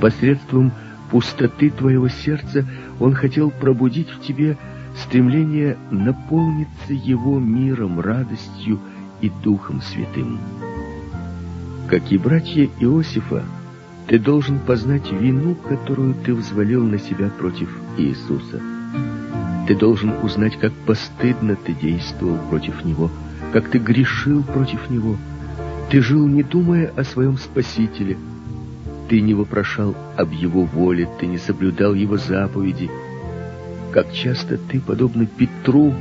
Посредством 0.00 0.72
пустоты 1.10 1.70
твоего 1.70 2.08
сердца 2.08 2.66
Он 2.98 3.14
хотел 3.14 3.50
пробудить 3.50 4.08
в 4.08 4.20
тебе 4.22 4.56
стремление 5.04 5.76
наполниться 5.90 6.92
Его 6.92 7.38
миром, 7.38 8.00
радостью 8.00 8.80
и 9.20 9.30
Духом 9.42 9.82
Святым. 9.82 10.38
Как 11.88 12.10
и 12.10 12.16
братья 12.16 12.68
Иосифа, 12.80 13.44
ты 14.12 14.18
должен 14.18 14.58
познать 14.58 15.10
вину, 15.10 15.54
которую 15.54 16.12
ты 16.12 16.34
взвалил 16.34 16.84
на 16.84 16.98
себя 16.98 17.30
против 17.30 17.70
Иисуса. 17.96 18.60
Ты 19.66 19.74
должен 19.74 20.12
узнать, 20.22 20.58
как 20.58 20.70
постыдно 20.84 21.56
ты 21.56 21.72
действовал 21.72 22.36
против 22.50 22.84
Него, 22.84 23.10
как 23.54 23.70
ты 23.70 23.78
грешил 23.78 24.42
против 24.42 24.90
Него. 24.90 25.16
Ты 25.88 26.02
жил, 26.02 26.26
не 26.26 26.42
думая 26.42 26.92
о 26.94 27.04
своем 27.04 27.38
Спасителе. 27.38 28.18
Ты 29.08 29.22
не 29.22 29.32
вопрошал 29.32 29.96
об 30.18 30.30
Его 30.32 30.66
воле, 30.66 31.08
ты 31.18 31.24
не 31.24 31.38
соблюдал 31.38 31.94
Его 31.94 32.18
заповеди. 32.18 32.90
Как 33.92 34.12
часто 34.12 34.58
ты, 34.58 34.78
подобно 34.78 35.24
Петру, 35.24 35.94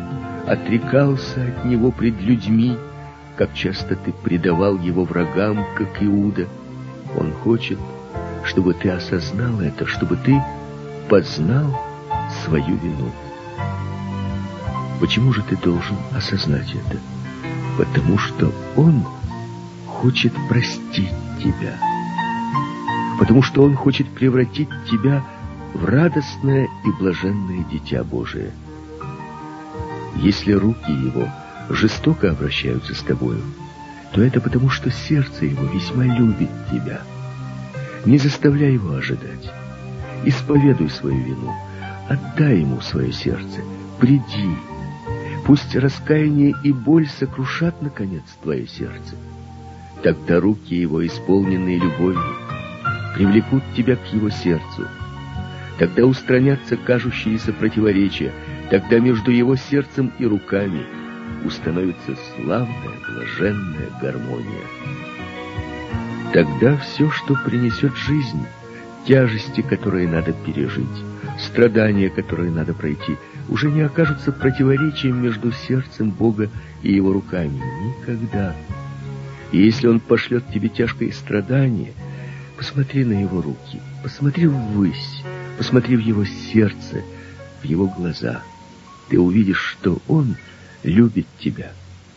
отрекался 0.45 1.45
от 1.45 1.63
Него 1.63 1.91
пред 1.91 2.21
людьми, 2.21 2.75
как 3.37 3.53
часто 3.53 3.95
ты 3.95 4.11
предавал 4.11 4.77
Его 4.77 5.05
врагам, 5.05 5.65
как 5.77 6.03
Иуда— 6.03 6.49
он 7.17 7.33
хочет, 7.33 7.77
чтобы 8.45 8.73
ты 8.73 8.89
осознал 8.89 9.59
это, 9.61 9.85
чтобы 9.85 10.17
ты 10.17 10.41
познал 11.09 11.79
свою 12.43 12.75
вину. 12.77 13.11
Почему 14.99 15.33
же 15.33 15.41
ты 15.43 15.57
должен 15.57 15.97
осознать 16.15 16.73
это? 16.73 16.99
Потому 17.77 18.17
что 18.17 18.53
Он 18.75 19.05
хочет 19.87 20.33
простить 20.47 21.13
тебя. 21.43 21.77
Потому 23.19 23.41
что 23.41 23.63
Он 23.63 23.75
хочет 23.75 24.09
превратить 24.09 24.69
тебя 24.89 25.23
в 25.73 25.85
радостное 25.85 26.69
и 26.85 26.91
блаженное 26.99 27.63
дитя 27.63 28.03
Божие. 28.03 28.51
Если 30.15 30.51
руки 30.51 30.91
Его 30.91 31.27
жестоко 31.69 32.31
обращаются 32.31 32.93
с 32.93 32.99
тобою, 32.99 33.41
то 34.13 34.21
это 34.21 34.41
потому, 34.41 34.69
что 34.69 34.91
сердце 34.91 35.45
Его 35.45 35.65
весьма 35.65 36.03
любит 36.03 36.49
тебя. 36.71 37.01
Не 38.05 38.17
заставляй 38.17 38.73
Его 38.73 38.95
ожидать. 38.95 39.51
Исповедуй 40.25 40.89
свою 40.89 41.17
вину. 41.17 41.51
Отдай 42.09 42.59
Ему 42.59 42.81
свое 42.81 43.11
сердце. 43.11 43.61
Приди. 43.99 44.55
Пусть 45.45 45.75
раскаяние 45.75 46.53
и 46.63 46.71
боль 46.71 47.07
сокрушат, 47.07 47.81
наконец, 47.81 48.23
твое 48.41 48.67
сердце. 48.67 49.15
Тогда 50.03 50.39
руки 50.39 50.75
Его, 50.75 51.05
исполненные 51.05 51.77
любовью, 51.77 52.23
привлекут 53.15 53.63
тебя 53.75 53.95
к 53.95 54.13
Его 54.13 54.29
сердцу. 54.29 54.87
Тогда 55.77 56.05
устранятся 56.05 56.77
кажущиеся 56.77 57.53
противоречия. 57.53 58.31
Тогда 58.69 58.99
между 58.99 59.31
Его 59.31 59.55
сердцем 59.55 60.11
и 60.17 60.25
руками 60.25 60.85
установится 61.45 62.15
славная, 62.35 62.97
блаженная 63.07 63.89
гармония. 64.01 64.65
Тогда 66.33 66.77
все, 66.77 67.11
что 67.11 67.35
принесет 67.35 67.93
жизнь, 67.97 68.45
тяжести, 69.05 69.61
которые 69.61 70.07
надо 70.07 70.31
пережить, 70.31 70.87
страдания, 71.37 72.09
которые 72.09 72.51
надо 72.51 72.73
пройти, 72.73 73.17
уже 73.49 73.69
не 73.69 73.81
окажутся 73.81 74.31
противоречием 74.31 75.21
между 75.21 75.51
сердцем 75.51 76.11
Бога 76.11 76.49
и 76.83 76.93
Его 76.93 77.11
руками. 77.11 77.61
Никогда. 77.83 78.55
И 79.51 79.57
если 79.61 79.87
Он 79.87 79.99
пошлет 79.99 80.45
тебе 80.53 80.69
тяжкое 80.69 81.11
страдание, 81.11 81.91
посмотри 82.57 83.03
на 83.03 83.21
Его 83.21 83.41
руки, 83.41 83.81
посмотри 84.01 84.47
ввысь, 84.47 85.23
посмотри 85.57 85.97
в 85.97 85.99
Его 85.99 86.23
сердце, 86.23 87.03
в 87.61 87.65
Его 87.65 87.87
глаза. 87.87 88.41
Ты 89.09 89.19
увидишь, 89.19 89.75
что 89.77 89.97
Он 90.07 90.37
любит 90.83 91.25
тебя, 91.39 91.73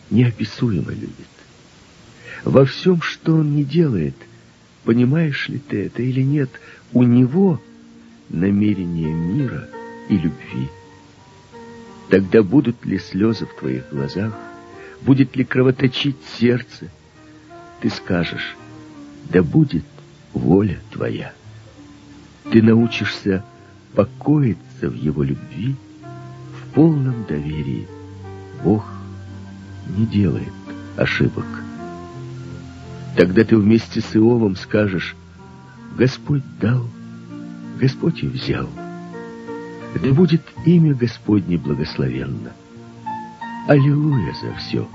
неописуемо 0.09 0.91
любит. 0.91 1.34
Во 2.45 2.63
всем, 2.63 3.01
что 3.01 3.33
Он 3.33 3.55
не 3.55 3.63
делает, 3.63 4.15
понимаешь 4.83 5.49
ли 5.49 5.57
ты 5.57 5.87
это 5.87 6.03
или 6.03 6.21
нет, 6.21 6.51
у 6.93 7.01
Него 7.01 7.59
намерение 8.29 9.11
мира 9.11 9.67
и 10.09 10.15
любви. 10.15 10.69
Тогда 12.09 12.43
будут 12.43 12.85
ли 12.85 12.99
слезы 12.99 13.47
в 13.47 13.55
твоих 13.55 13.89
глазах, 13.89 14.31
будет 15.01 15.35
ли 15.35 15.43
кровоточить 15.43 16.17
сердце, 16.37 16.91
ты 17.81 17.89
скажешь, 17.89 18.55
да 19.31 19.41
будет 19.41 19.85
воля 20.31 20.79
твоя. 20.91 21.33
Ты 22.51 22.61
научишься 22.61 23.43
покоиться 23.95 24.87
в 24.87 24.93
его 24.93 25.23
любви 25.23 25.75
в 26.61 26.73
полном 26.75 27.25
доверии. 27.25 27.87
Бог 28.63 28.87
не 29.97 30.05
делает 30.05 30.53
ошибок. 30.95 31.64
Тогда 33.15 33.43
ты 33.45 33.57
вместе 33.57 34.01
с 34.01 34.15
Иовом 34.15 34.55
скажешь, 34.55 35.15
Господь 35.97 36.43
дал, 36.59 36.85
Господь 37.79 38.21
и 38.23 38.27
взял. 38.27 38.69
Да 40.01 40.11
будет 40.11 40.41
имя 40.65 40.93
Господне 40.93 41.57
благословенно. 41.57 42.51
Аллилуйя 43.67 44.33
за 44.33 44.53
все. 44.55 44.87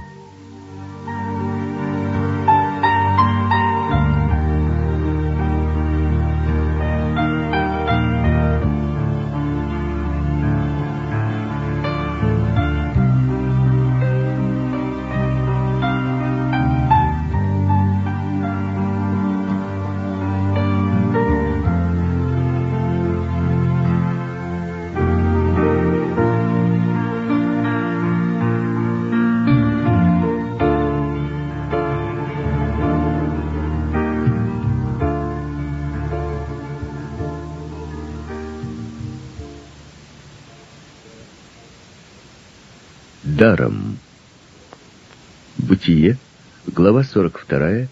Глава 47.01 47.05
42, 47.05 47.89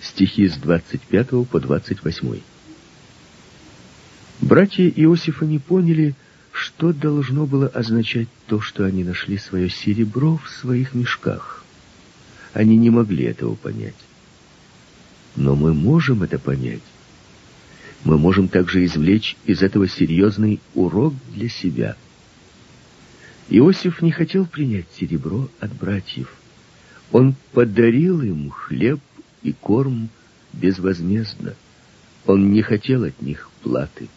стихи 0.00 0.48
с 0.48 0.56
25 0.56 1.46
по 1.46 1.60
28. 1.60 2.40
Братья 4.40 4.88
Иосифа 4.88 5.44
не 5.44 5.58
поняли, 5.58 6.14
что 6.50 6.94
должно 6.94 7.46
было 7.46 7.66
означать 7.66 8.28
то, 8.46 8.60
что 8.60 8.84
они 8.84 9.04
нашли 9.04 9.36
свое 9.36 9.68
серебро 9.68 10.38
в 10.38 10.48
своих 10.48 10.94
мешках. 10.94 11.64
Они 12.54 12.78
не 12.78 12.88
могли 12.88 13.24
этого 13.24 13.56
понять. 13.56 14.00
Но 15.36 15.54
мы 15.54 15.74
можем 15.74 16.22
это 16.22 16.38
понять. 16.38 16.82
Мы 18.04 18.16
можем 18.16 18.48
также 18.48 18.84
извлечь 18.86 19.36
из 19.44 19.62
этого 19.62 19.86
серьезный 19.86 20.60
урок 20.74 21.12
для 21.34 21.48
себя– 21.48 21.96
Иосиф 23.52 24.00
не 24.00 24.12
хотел 24.12 24.46
принять 24.46 24.86
серебро 24.96 25.48
от 25.58 25.72
братьев. 25.72 26.39
Он 27.12 27.34
подарил 27.52 28.22
им 28.22 28.50
хлеб 28.50 29.00
и 29.42 29.52
корм 29.52 30.08
безвозмездно. 30.52 31.54
Он 32.26 32.52
не 32.52 32.62
хотел 32.62 33.04
от 33.04 33.20
них 33.20 33.50
платы. 33.62 34.08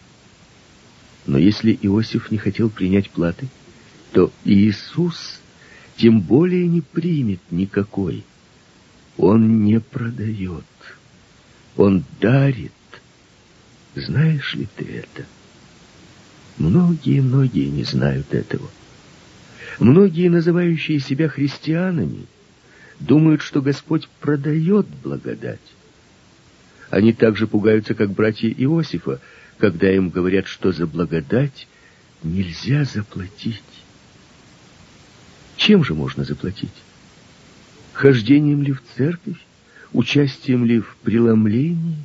Но 1.25 1.37
если 1.37 1.77
Иосиф 1.81 2.31
не 2.31 2.37
хотел 2.37 2.69
принять 2.69 3.09
платы, 3.09 3.47
то 4.11 4.31
Иисус 4.43 5.39
тем 5.97 6.21
более 6.21 6.67
не 6.67 6.81
примет 6.81 7.39
никакой. 7.49 8.23
Он 9.17 9.63
не 9.63 9.79
продает. 9.79 10.65
Он 11.77 12.03
дарит. 12.19 12.71
Знаешь 13.95 14.53
ли 14.55 14.67
ты 14.75 14.85
это? 14.85 15.25
Многие-многие 16.57 17.69
не 17.69 17.83
знают 17.83 18.33
этого. 18.33 18.69
Многие, 19.79 20.29
называющие 20.29 20.99
себя 20.99 21.29
христианами, 21.29 22.25
думают, 22.99 23.41
что 23.41 23.61
Господь 23.61 24.07
продает 24.19 24.87
благодать. 25.03 25.59
Они 26.89 27.13
также 27.13 27.47
пугаются, 27.47 27.95
как 27.95 28.11
братья 28.11 28.49
Иосифа, 28.49 29.19
когда 29.57 29.91
им 29.91 30.09
говорят, 30.09 30.47
что 30.47 30.71
за 30.71 30.85
благодать 30.85 31.67
нельзя 32.23 32.83
заплатить. 32.83 33.61
Чем 35.57 35.83
же 35.83 35.93
можно 35.93 36.23
заплатить? 36.23 36.73
Хождением 37.93 38.63
ли 38.63 38.73
в 38.73 38.81
церковь? 38.95 39.37
Участием 39.91 40.65
ли 40.65 40.79
в 40.79 40.95
преломлении? 41.03 41.97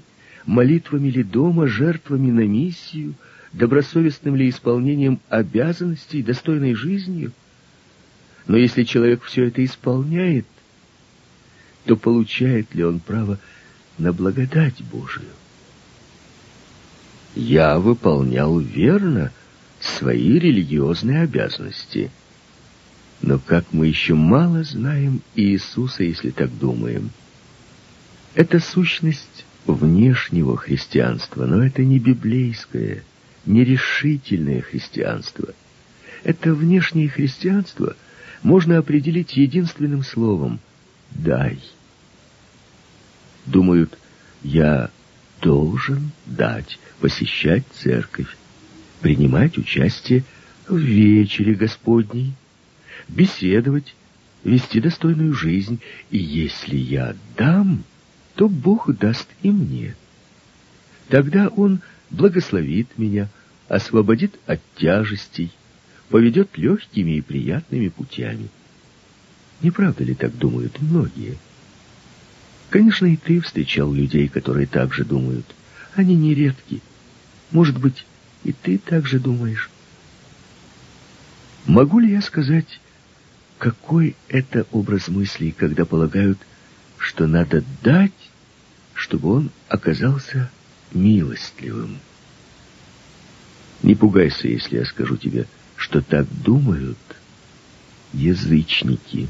Молитвами 0.45 1.09
ли 1.09 1.23
дома? 1.23 1.67
Жертвами 1.67 2.31
на 2.31 2.47
миссию? 2.47 3.15
Добросовестным 3.53 4.37
ли 4.37 4.49
исполнением 4.49 5.21
обязанностей, 5.31 6.23
достойной 6.23 6.75
жизнью? 6.75 7.33
Но 8.47 8.57
если 8.57 8.85
человек 8.85 9.23
все 9.23 9.45
это 9.45 9.65
исполняет, 9.65 10.47
то 11.85 11.97
получает 11.97 12.75
ли 12.75 12.85
он 12.85 13.01
право 13.01 13.39
на 13.99 14.13
благодать 14.13 14.83
Божию? 14.83 15.29
Я 17.35 17.79
выполнял 17.79 18.59
верно 18.59 19.33
свои 19.81 20.39
религиозные 20.39 21.23
обязанности. 21.23 22.11
Но 23.21 23.39
как 23.39 23.73
мы 23.73 23.87
еще 23.87 24.15
мало 24.15 24.65
знаем 24.65 25.23
Иисуса, 25.35 26.05
если 26.05 26.31
так 26.31 26.57
думаем. 26.57 27.11
Это 28.35 28.61
сущность 28.61 29.45
внешнего 29.67 30.57
христианства, 30.57 31.47
но 31.47 31.65
это 31.65 31.83
не 31.85 31.99
библейское, 31.99 33.03
не 33.45 33.65
решительное 33.65 34.63
христианство. 34.63 35.49
Это 36.25 36.55
внешнее 36.55 37.09
христианство— 37.09 37.97
можно 38.43 38.79
определить 38.79 39.37
единственным 39.37 40.03
словом 40.03 40.61
«дай». 41.11 41.59
Думают, 43.47 43.99
я 44.43 44.91
должен 45.41 46.11
дать, 46.27 46.79
посещать 47.01 47.65
церковь, 47.73 48.37
принимать 49.01 49.57
участие 49.57 50.25
в 50.69 50.77
вечере 50.77 51.55
Господней, 51.55 52.35
беседовать, 53.09 53.95
вести 54.45 54.81
достойную 54.81 55.33
жизнь. 55.33 55.81
И 56.11 56.19
если 56.19 56.77
я 56.77 57.17
дам, 57.37 57.85
то 58.35 58.49
Бог 58.49 58.91
даст 58.97 59.29
и 59.43 59.51
мне. 59.51 59.97
Тогда 61.09 61.49
Он 61.49 61.81
благословит 62.11 62.99
меня, 62.99 63.29
освободит 63.69 64.39
от 64.47 64.61
тяжестей, 64.77 65.51
поведет 66.09 66.57
легкими 66.57 67.13
и 67.13 67.21
приятными 67.21 67.89
путями. 67.89 68.49
Не 69.61 69.71
правда 69.71 70.05
ли 70.05 70.15
так 70.15 70.37
думают 70.37 70.81
многие? 70.81 71.39
Конечно, 72.71 73.07
и 73.07 73.17
ты 73.17 73.41
встречал 73.41 73.93
людей, 73.93 74.29
которые 74.29 74.67
так 74.67 74.93
же 74.93 75.05
думают. 75.05 75.47
Они 75.95 76.15
нередки. 76.15 76.81
Может 77.51 77.79
быть, 77.79 78.05
и 78.45 78.53
ты 78.53 78.79
так 78.79 79.07
же 79.07 79.19
думаешь. 79.19 79.71
Могу 81.67 81.99
ли 81.99 82.11
я 82.11 82.23
сказать, 82.23 82.81
какой 83.59 84.17
это 84.29 84.67
образ 84.71 85.09
мыслей, 85.09 85.51
когда 85.51 85.85
полагают, 85.85 86.39
что 86.99 87.27
надо 87.27 87.65
дать, 87.83 88.13
чтобы 88.95 89.33
он 89.33 89.51
оказался 89.69 90.51
милостливым? 90.93 91.99
Не 93.83 93.95
пугайся, 93.95 94.49
если 94.49 94.79
я 94.79 94.85
скажу 94.85 95.17
тебе, 95.17 95.47
что 95.77 96.01
так 96.03 96.27
думают 96.43 96.99
язычники. 98.13 99.29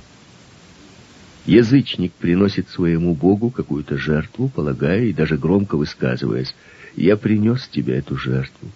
Язычник 1.48 2.12
приносит 2.12 2.68
своему 2.68 3.14
Богу 3.14 3.48
какую-то 3.48 3.96
жертву, 3.96 4.50
полагая 4.50 5.04
и 5.04 5.14
даже 5.14 5.38
громко 5.38 5.78
высказываясь, 5.78 6.54
«Я 6.94 7.16
принес 7.16 7.66
тебе 7.68 7.96
эту 7.96 8.18
жертву. 8.18 8.68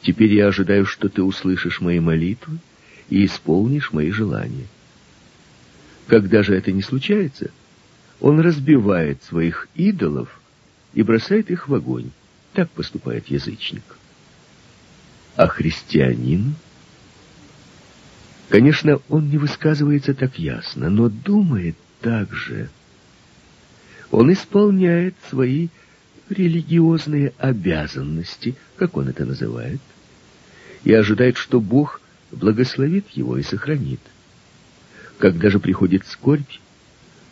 Теперь 0.00 0.32
я 0.32 0.46
ожидаю, 0.46 0.86
что 0.86 1.08
ты 1.08 1.24
услышишь 1.24 1.80
мои 1.80 1.98
молитвы 1.98 2.58
и 3.08 3.24
исполнишь 3.24 3.92
мои 3.92 4.12
желания». 4.12 4.68
Когда 6.06 6.44
же 6.44 6.54
это 6.54 6.70
не 6.70 6.82
случается, 6.82 7.50
он 8.20 8.38
разбивает 8.38 9.24
своих 9.24 9.66
идолов 9.74 10.40
и 10.94 11.02
бросает 11.02 11.50
их 11.50 11.68
в 11.68 11.74
огонь. 11.74 12.12
Так 12.52 12.70
поступает 12.70 13.26
язычник. 13.26 13.82
А 15.34 15.48
христианин? 15.48 16.54
Конечно, 18.50 19.00
он 19.08 19.30
не 19.30 19.38
высказывается 19.38 20.14
так 20.14 20.38
ясно, 20.38 20.90
но 20.90 21.08
думает 21.08 21.74
так 22.00 22.32
же. 22.32 22.68
Он 24.10 24.32
исполняет 24.32 25.14
свои 25.28 25.68
религиозные 26.28 27.32
обязанности, 27.38 28.56
как 28.76 28.96
он 28.96 29.08
это 29.08 29.24
называет, 29.24 29.80
и 30.84 30.92
ожидает, 30.92 31.36
что 31.36 31.60
Бог 31.60 32.00
благословит 32.32 33.08
его 33.10 33.36
и 33.36 33.42
сохранит. 33.42 34.00
Когда 35.18 35.50
же 35.50 35.60
приходит 35.60 36.06
скорбь, 36.06 36.58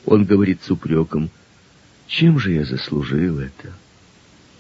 он 0.05 0.25
говорит 0.25 0.63
с 0.63 0.71
упреком, 0.71 1.31
«Чем 2.07 2.39
же 2.39 2.53
я 2.53 2.65
заслужил 2.65 3.39
это? 3.39 3.73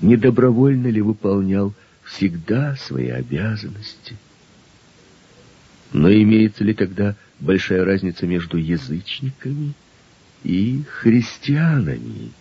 Недобровольно 0.01 0.88
ли 0.88 1.01
выполнял 1.01 1.75
всегда 2.05 2.77
свои 2.77 3.09
обязанности?» 3.09 4.16
Но 5.92 6.12
имеется 6.12 6.64
ли 6.64 6.75
тогда 6.75 7.16
большая 7.40 7.85
разница 7.85 8.27
между 8.27 8.59
язычниками 8.59 9.75
и 10.44 10.83
христианами? 11.01 12.33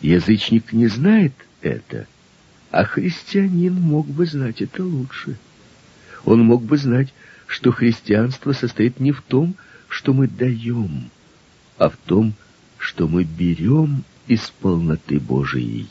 Язычник 0.00 0.72
не 0.72 0.88
знает 0.88 1.32
это, 1.60 2.06
а 2.70 2.84
христианин 2.84 3.74
мог 3.74 4.06
бы 4.06 4.26
знать 4.26 4.62
это 4.62 4.84
лучше. 4.84 5.36
Он 6.24 6.44
мог 6.44 6.62
бы 6.62 6.76
знать, 6.76 7.12
что 7.46 7.70
христианство 7.70 8.52
состоит 8.52 9.00
не 9.00 9.12
в 9.12 9.22
том, 9.22 9.54
что 9.88 10.12
мы 10.12 10.26
даем, 10.26 11.10
а 11.76 11.90
в 11.90 11.96
том, 11.96 12.34
что 12.78 13.06
мы 13.06 13.24
берем 13.24 14.04
из 14.26 14.50
полноты 14.60 15.20
Божией. 15.20 15.88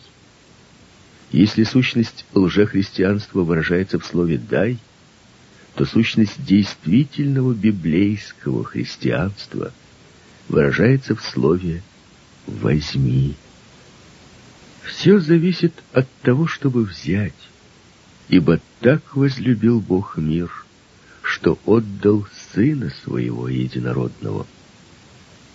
Если 1.31 1.63
сущность 1.63 2.25
лжехристианства 2.33 3.43
выражается 3.43 3.99
в 3.99 4.05
слове 4.05 4.37
«дай», 4.37 4.77
то 5.75 5.85
сущность 5.85 6.43
действительного 6.43 7.53
библейского 7.53 8.65
христианства 8.65 9.71
выражается 10.51 11.15
в 11.15 11.21
слове 11.23 11.81
«возьми». 12.45 13.35
Все 14.83 15.19
зависит 15.19 15.73
от 15.93 16.07
того, 16.21 16.47
чтобы 16.47 16.83
взять, 16.83 17.49
ибо 18.27 18.59
так 18.81 19.15
возлюбил 19.15 19.79
Бог 19.79 20.17
мир, 20.17 20.51
что 21.21 21.57
отдал 21.65 22.27
Сына 22.53 22.91
Своего 23.03 23.47
Единородного. 23.47 24.45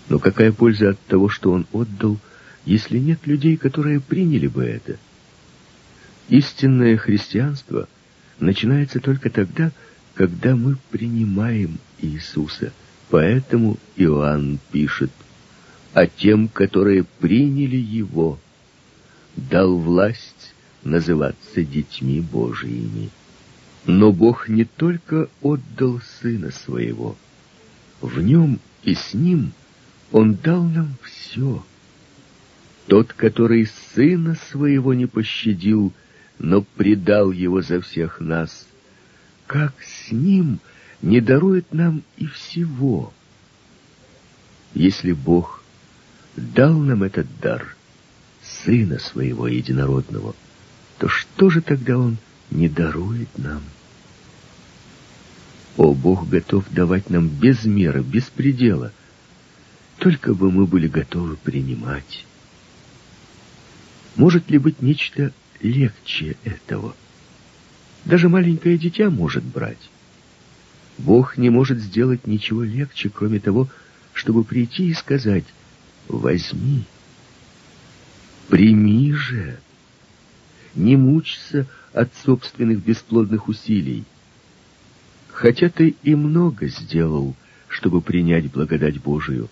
Но 0.09 0.19
какая 0.19 0.53
польза 0.53 0.91
от 0.91 1.01
того, 1.01 1.29
что 1.29 1.53
Он 1.53 1.67
отдал, 1.73 2.19
если 2.65 2.99
нет 2.99 3.27
людей, 3.27 3.57
которые 3.57 4.01
приняли 4.01 4.47
бы 4.47 4.65
это? 4.65 4.97
Истинное 6.29 6.97
христианство 6.97 7.89
начинается 8.39 9.01
только 9.01 9.29
тогда, 9.29 9.73
когда 10.15 10.57
мы 10.57 10.79
принимаем 10.91 11.79
Иисуса. 11.99 12.73
Поэтому 13.11 13.79
Иоанн 13.97 14.59
пишет, 14.73 15.11
«А 15.93 16.07
тем, 16.07 16.49
которые 16.49 17.05
приняли 17.05 17.77
Его, 17.77 18.39
дал 19.37 19.77
власть 19.77 20.55
называться 20.83 21.63
детьми 21.63 22.21
Божиими». 22.21 23.11
Но 23.87 24.13
Бог 24.13 24.49
не 24.49 24.65
только 24.65 25.29
отдал 25.41 26.01
Сына 26.21 26.51
Своего, 26.51 27.17
в 28.01 28.21
Нем 28.21 28.59
и 28.83 28.95
с 28.95 29.15
Ним 29.15 29.53
Он 30.11 30.35
дал 30.35 30.65
нам 30.65 30.97
все. 31.03 31.65
Тот, 32.89 33.13
который 33.13 33.71
Сына 33.95 34.37
Своего 34.51 34.93
не 34.93 35.07
пощадил, 35.07 35.93
но 36.41 36.63
предал 36.63 37.31
Его 37.31 37.63
за 37.63 37.81
всех 37.81 38.21
нас, 38.21 38.67
как 39.47 39.73
с 39.81 40.11
Ним 40.11 40.59
не 41.03 41.21
дарует 41.21 41.73
нам 41.73 42.03
и 42.17 42.27
всего? 42.27 43.13
Если 44.75 45.13
Бог 45.13 45.63
дал 46.37 46.75
нам 46.75 47.03
этот 47.03 47.27
дар, 47.41 47.77
Сына 48.43 48.99
Своего 48.99 49.49
Единородного, 49.49 50.35
то 50.99 51.09
что 51.09 51.51
же 51.51 51.61
тогда 51.61 51.99
Он 51.99 52.19
не 52.51 52.69
дарует 52.69 53.29
нам? 53.39 53.63
О, 55.77 55.93
Бог 55.95 56.29
готов 56.29 56.65
давать 56.71 57.11
нам 57.11 57.29
без 57.29 57.65
меры, 57.65 58.03
без 58.03 58.25
предела. 58.25 58.93
Только 59.99 60.35
бы 60.35 60.51
мы 60.51 60.67
были 60.67 60.89
готовы 60.89 61.37
принимать. 61.37 62.25
Может 64.15 64.51
ли 64.51 64.59
быть 64.59 64.81
нечто 64.81 65.33
легче 65.61 66.37
этого? 66.45 66.95
Даже 68.05 68.29
маленькое 68.29 68.79
дитя 68.79 69.11
может 69.11 69.45
брать. 69.45 69.91
Бог 70.99 71.37
не 71.37 71.51
может 71.51 71.79
сделать 71.79 72.27
ничего 72.27 72.63
легче, 72.63 73.11
кроме 73.11 73.39
того, 73.39 73.69
чтобы 74.13 74.45
прийти 74.45 74.89
и 74.89 74.95
сказать 74.95 75.45
«возьми». 76.09 76.85
Прими 78.49 79.13
же. 79.13 79.59
Не 80.75 80.97
мучься 80.97 81.67
от 81.93 82.15
собственных 82.25 82.83
бесплодных 82.85 83.49
усилий. 83.49 84.05
Хотя 85.29 85.69
ты 85.69 85.97
и 86.03 86.15
много 86.15 86.69
сделал, 86.69 87.35
чтобы 87.69 88.01
принять 88.01 88.51
благодать 88.51 89.03
Божию, 89.03 89.49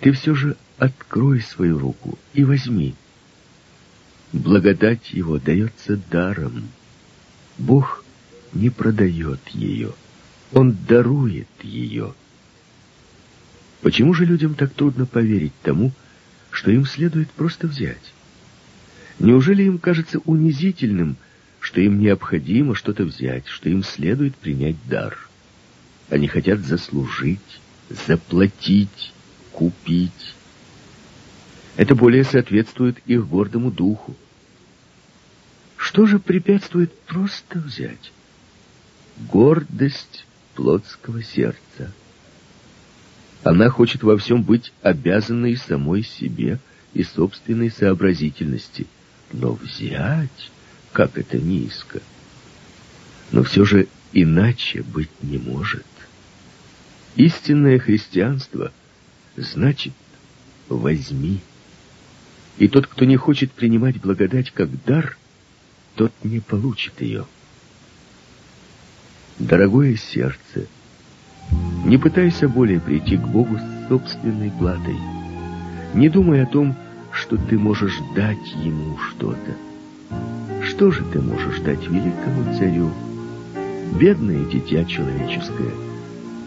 ты 0.00 0.12
все 0.12 0.34
же 0.34 0.56
открой 0.78 1.40
свою 1.40 1.78
руку 1.78 2.18
и 2.32 2.44
возьми. 2.44 2.94
Благодать 4.32 5.12
его 5.12 5.38
дается 5.38 5.96
даром. 6.10 6.68
Бог 7.58 8.04
не 8.52 8.70
продает 8.70 9.40
ее, 9.48 9.92
Он 10.52 10.76
дарует 10.86 11.48
ее. 11.62 12.14
Почему 13.80 14.14
же 14.14 14.24
людям 14.24 14.54
так 14.54 14.72
трудно 14.72 15.06
поверить 15.06 15.54
тому, 15.62 15.92
что 16.50 16.70
им 16.70 16.84
следует 16.86 17.30
просто 17.30 17.66
взять? 17.66 18.12
Неужели 19.18 19.64
им 19.64 19.78
кажется 19.78 20.18
унизительным, 20.20 21.16
что 21.62 21.80
им 21.80 22.00
необходимо 22.00 22.74
что-то 22.74 23.04
взять, 23.04 23.46
что 23.46 23.68
им 23.68 23.84
следует 23.84 24.34
принять 24.34 24.76
дар. 24.88 25.16
Они 26.10 26.26
хотят 26.26 26.58
заслужить, 26.60 27.60
заплатить, 27.88 29.12
купить. 29.52 30.34
Это 31.76 31.94
более 31.94 32.24
соответствует 32.24 32.98
их 33.06 33.28
гордому 33.28 33.70
духу. 33.70 34.16
Что 35.76 36.04
же 36.04 36.18
препятствует 36.18 36.92
просто 37.02 37.60
взять? 37.60 38.12
Гордость 39.30 40.26
плотского 40.54 41.22
сердца. 41.22 41.92
Она 43.42 43.70
хочет 43.70 44.02
во 44.02 44.16
всем 44.16 44.42
быть 44.42 44.72
обязанной 44.82 45.56
самой 45.56 46.02
себе 46.02 46.58
и 46.94 47.02
собственной 47.02 47.70
сообразительности. 47.70 48.86
Но 49.32 49.52
взять 49.52 50.50
как 50.92 51.16
это 51.16 51.38
низко. 51.38 52.00
Но 53.32 53.42
все 53.42 53.64
же 53.64 53.88
иначе 54.12 54.82
быть 54.82 55.10
не 55.22 55.38
может. 55.38 55.86
Истинное 57.16 57.78
христианство 57.78 58.72
значит 59.36 59.94
«возьми». 60.68 61.40
И 62.58 62.68
тот, 62.68 62.86
кто 62.86 63.06
не 63.06 63.16
хочет 63.16 63.50
принимать 63.50 64.00
благодать 64.00 64.50
как 64.50 64.68
дар, 64.84 65.16
тот 65.96 66.12
не 66.22 66.40
получит 66.40 67.00
ее. 67.00 67.26
Дорогое 69.38 69.96
сердце, 69.96 70.66
не 71.84 71.98
пытайся 71.98 72.48
более 72.48 72.80
прийти 72.80 73.16
к 73.16 73.26
Богу 73.26 73.58
с 73.58 73.88
собственной 73.88 74.50
платой. 74.50 74.96
Не 75.94 76.08
думай 76.08 76.42
о 76.42 76.46
том, 76.46 76.74
что 77.10 77.36
ты 77.36 77.58
можешь 77.58 77.98
дать 78.14 78.54
Ему 78.62 78.96
что-то. 78.98 79.56
Что 80.62 80.90
же 80.90 81.04
ты 81.12 81.20
можешь 81.20 81.60
дать 81.60 81.86
великому 81.88 82.56
царю? 82.56 82.90
Бедное 83.98 84.44
дитя 84.44 84.84
человеческое, 84.84 85.72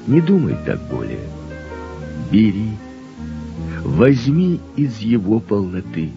не 0.07 0.21
думай 0.21 0.55
так 0.65 0.81
более. 0.89 1.19
Бери, 2.31 2.71
возьми 3.83 4.59
из 4.75 4.97
его 4.99 5.39
полноты. 5.39 6.11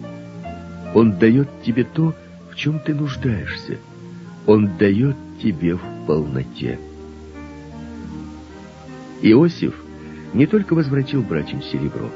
Он 0.95 1.13
дает 1.13 1.49
тебе 1.63 1.83
то, 1.83 2.15
в 2.51 2.55
чем 2.55 2.79
ты 2.79 2.95
нуждаешься. 2.95 3.77
Он 4.47 4.71
дает 4.77 5.15
тебе 5.41 5.75
в 5.75 5.81
полноте. 6.05 6.79
Иосиф 9.21 9.73
не 10.33 10.45
только 10.45 10.73
возвратил 10.73 11.21
братьям 11.21 11.61
серебро, 11.61 12.09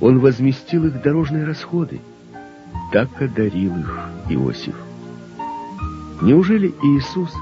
он 0.00 0.20
возместил 0.20 0.86
их 0.86 1.02
дорожные 1.02 1.44
расходы. 1.44 2.00
Так 2.92 3.20
одарил 3.20 3.76
их 3.76 3.98
Иосиф. 4.28 4.74
Неужели 6.22 6.68
Иисус 6.82 7.32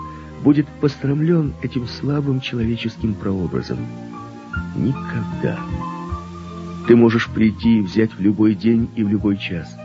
будет 0.42 0.66
пострамлен 0.80 1.54
этим 1.62 1.86
слабым 1.86 2.40
человеческим 2.40 3.14
прообразом? 3.14 3.78
Никогда. 4.76 5.58
Ты 6.86 6.96
можешь 6.96 7.28
прийти 7.28 7.78
и 7.78 7.82
взять 7.82 8.14
в 8.14 8.20
любой 8.20 8.54
день 8.54 8.88
и 8.96 9.02
в 9.02 9.08
любой 9.08 9.36
час. 9.36 9.76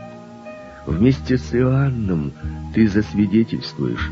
Вместе 0.86 1.38
с 1.38 1.54
Иоанном 1.54 2.32
ты 2.74 2.88
засвидетельствуешь. 2.88 4.10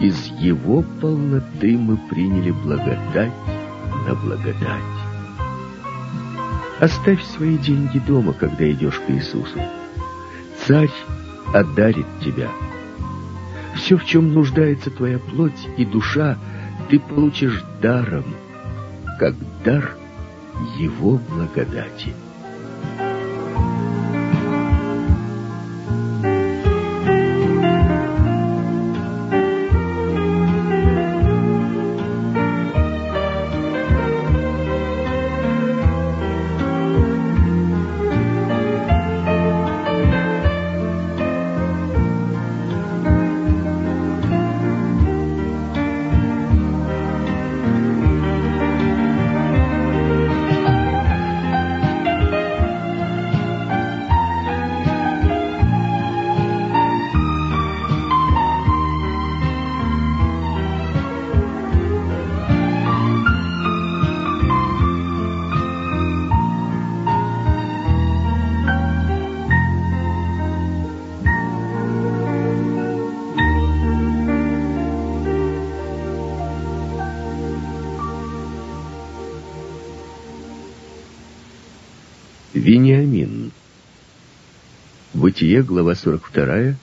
Из 0.00 0.26
его 0.26 0.82
полноты 1.00 1.78
мы 1.78 1.96
приняли 1.96 2.50
благодать 2.50 3.32
на 4.06 4.14
благодать. 4.14 4.82
Оставь 6.80 7.22
свои 7.24 7.56
деньги 7.56 7.98
дома, 7.98 8.34
когда 8.34 8.70
идешь 8.70 9.00
к 9.06 9.10
Иисусу. 9.10 9.58
Царь 10.66 10.90
одарит 11.54 12.06
тебя. 12.22 12.50
Все, 13.74 13.96
в 13.96 14.04
чем 14.04 14.32
нуждается 14.34 14.90
твоя 14.90 15.18
плоть 15.18 15.68
и 15.78 15.86
душа, 15.86 16.36
ты 16.90 16.98
получишь 16.98 17.64
даром, 17.80 18.24
как 19.18 19.34
дар 19.64 19.96
Его 20.78 21.18
благодати. 21.30 22.12
Вениамин. 82.66 83.52
Бытие, 85.14 85.62
глава 85.62 85.94
42, 85.94 86.74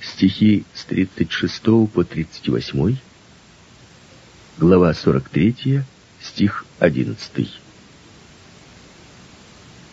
стихи 0.00 0.64
с 0.72 0.86
36 0.86 1.62
по 1.92 2.02
38, 2.02 2.96
глава 4.56 4.94
43, 4.94 5.82
стих 6.22 6.64
11. 6.78 7.60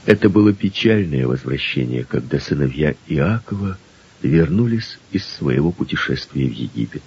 Это 0.06 0.30
было 0.30 0.54
печальное 0.54 1.28
возвращение, 1.28 2.06
когда 2.06 2.40
сыновья 2.40 2.96
Иакова 3.08 3.78
вернулись 4.22 5.00
из 5.12 5.26
своего 5.26 5.74
путешествия 5.74 6.48
в 6.48 6.54
Египет. 6.54 7.04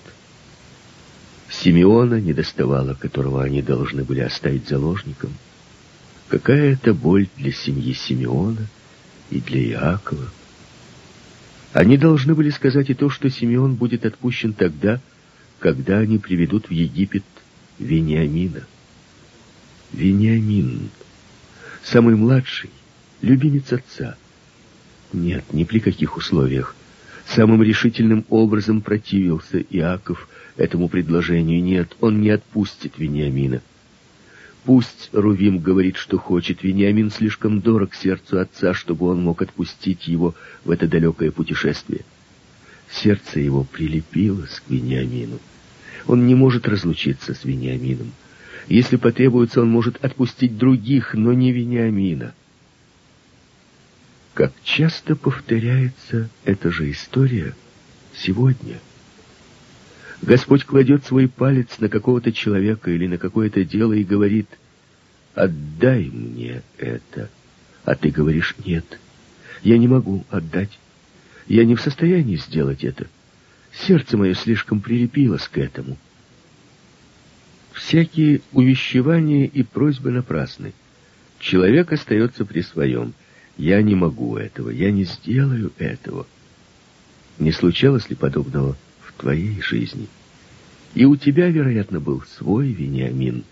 Симеона 1.48 2.20
недоставало, 2.20 2.92
которого 2.92 3.42
они 3.42 3.62
должны 3.62 4.04
были 4.04 4.20
оставить 4.20 4.68
заложником– 4.68 5.32
Какая 6.28 6.72
это 6.72 6.92
боль 6.92 7.28
для 7.36 7.52
семьи 7.52 7.92
Симеона 7.92 8.66
и 9.30 9.40
для 9.40 9.62
Иакова. 9.70 10.28
Они 11.72 11.96
должны 11.96 12.34
были 12.34 12.50
сказать 12.50 12.90
и 12.90 12.94
то, 12.94 13.10
что 13.10 13.30
Симеон 13.30 13.74
будет 13.74 14.04
отпущен 14.04 14.52
тогда, 14.52 15.00
когда 15.60 15.98
они 15.98 16.18
приведут 16.18 16.68
в 16.68 16.70
Египет 16.72 17.24
Вениамина. 17.78 18.66
Вениамин, 19.92 20.90
самый 21.84 22.16
младший, 22.16 22.70
любимец 23.22 23.72
отца. 23.72 24.16
Нет, 25.12 25.44
ни 25.52 25.64
при 25.64 25.78
каких 25.78 26.16
условиях. 26.16 26.74
Самым 27.26 27.62
решительным 27.62 28.24
образом 28.30 28.80
противился 28.80 29.58
Иаков 29.60 30.28
этому 30.56 30.88
предложению. 30.88 31.62
Нет, 31.62 31.96
он 32.00 32.20
не 32.20 32.30
отпустит 32.30 32.98
Вениамина. 32.98 33.62
Пусть 34.66 35.10
Рувим 35.12 35.60
говорит, 35.60 35.96
что 35.96 36.18
хочет, 36.18 36.64
Вениамин 36.64 37.12
слишком 37.12 37.60
дорог 37.60 37.94
сердцу 37.94 38.40
отца, 38.40 38.74
чтобы 38.74 39.06
он 39.06 39.22
мог 39.22 39.40
отпустить 39.40 40.08
его 40.08 40.34
в 40.64 40.72
это 40.72 40.88
далекое 40.88 41.30
путешествие. 41.30 42.04
Сердце 42.90 43.38
его 43.38 43.62
прилепилось 43.62 44.60
к 44.66 44.68
Вениамину. 44.68 45.38
Он 46.08 46.26
не 46.26 46.34
может 46.34 46.66
разлучиться 46.66 47.32
с 47.32 47.44
Вениамином. 47.44 48.10
Если 48.66 48.96
потребуется, 48.96 49.62
он 49.62 49.70
может 49.70 50.04
отпустить 50.04 50.58
других, 50.58 51.14
но 51.14 51.32
не 51.32 51.52
Вениамина. 51.52 52.34
Как 54.34 54.52
часто 54.64 55.14
повторяется 55.14 56.28
эта 56.44 56.72
же 56.72 56.90
история 56.90 57.54
сегодня. 58.16 58.80
Господь 60.22 60.64
кладет 60.64 61.04
свой 61.04 61.28
палец 61.28 61.78
на 61.78 61.88
какого-то 61.88 62.32
человека 62.32 62.90
или 62.90 63.06
на 63.06 63.18
какое-то 63.18 63.64
дело 63.64 63.92
и 63.92 64.04
говорит, 64.04 64.48
«Отдай 65.34 66.04
мне 66.10 66.62
это». 66.78 67.30
А 67.84 67.94
ты 67.94 68.10
говоришь, 68.10 68.54
«Нет, 68.64 68.98
я 69.62 69.78
не 69.78 69.88
могу 69.88 70.24
отдать. 70.30 70.78
Я 71.46 71.64
не 71.64 71.74
в 71.74 71.80
состоянии 71.80 72.36
сделать 72.36 72.82
это. 72.82 73.06
Сердце 73.72 74.16
мое 74.16 74.34
слишком 74.34 74.80
прилепилось 74.80 75.46
к 75.48 75.58
этому». 75.58 75.96
Всякие 77.72 78.40
увещевания 78.52 79.44
и 79.44 79.62
просьбы 79.62 80.10
напрасны. 80.10 80.72
Человек 81.38 81.92
остается 81.92 82.46
при 82.46 82.62
своем. 82.62 83.12
«Я 83.58 83.82
не 83.82 83.94
могу 83.94 84.36
этого, 84.38 84.70
я 84.70 84.90
не 84.90 85.04
сделаю 85.04 85.72
этого». 85.76 86.26
Не 87.38 87.52
случалось 87.52 88.08
ли 88.08 88.16
подобного 88.16 88.76
твоей 89.18 89.60
жизни. 89.60 90.08
И 90.94 91.04
у 91.04 91.16
тебя, 91.16 91.48
вероятно, 91.48 92.00
был 92.00 92.22
свой 92.22 92.68
Вениамин. 92.68 93.44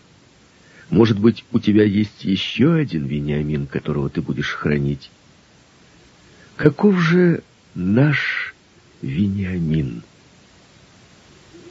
Может 0.90 1.18
быть, 1.18 1.44
у 1.52 1.58
тебя 1.58 1.84
есть 1.84 2.24
еще 2.24 2.74
один 2.74 3.06
Вениамин, 3.06 3.66
которого 3.66 4.08
ты 4.08 4.22
будешь 4.22 4.52
хранить. 4.52 5.10
Каков 6.56 6.98
же 7.00 7.42
наш 7.74 8.54
Вениамин? 9.02 10.02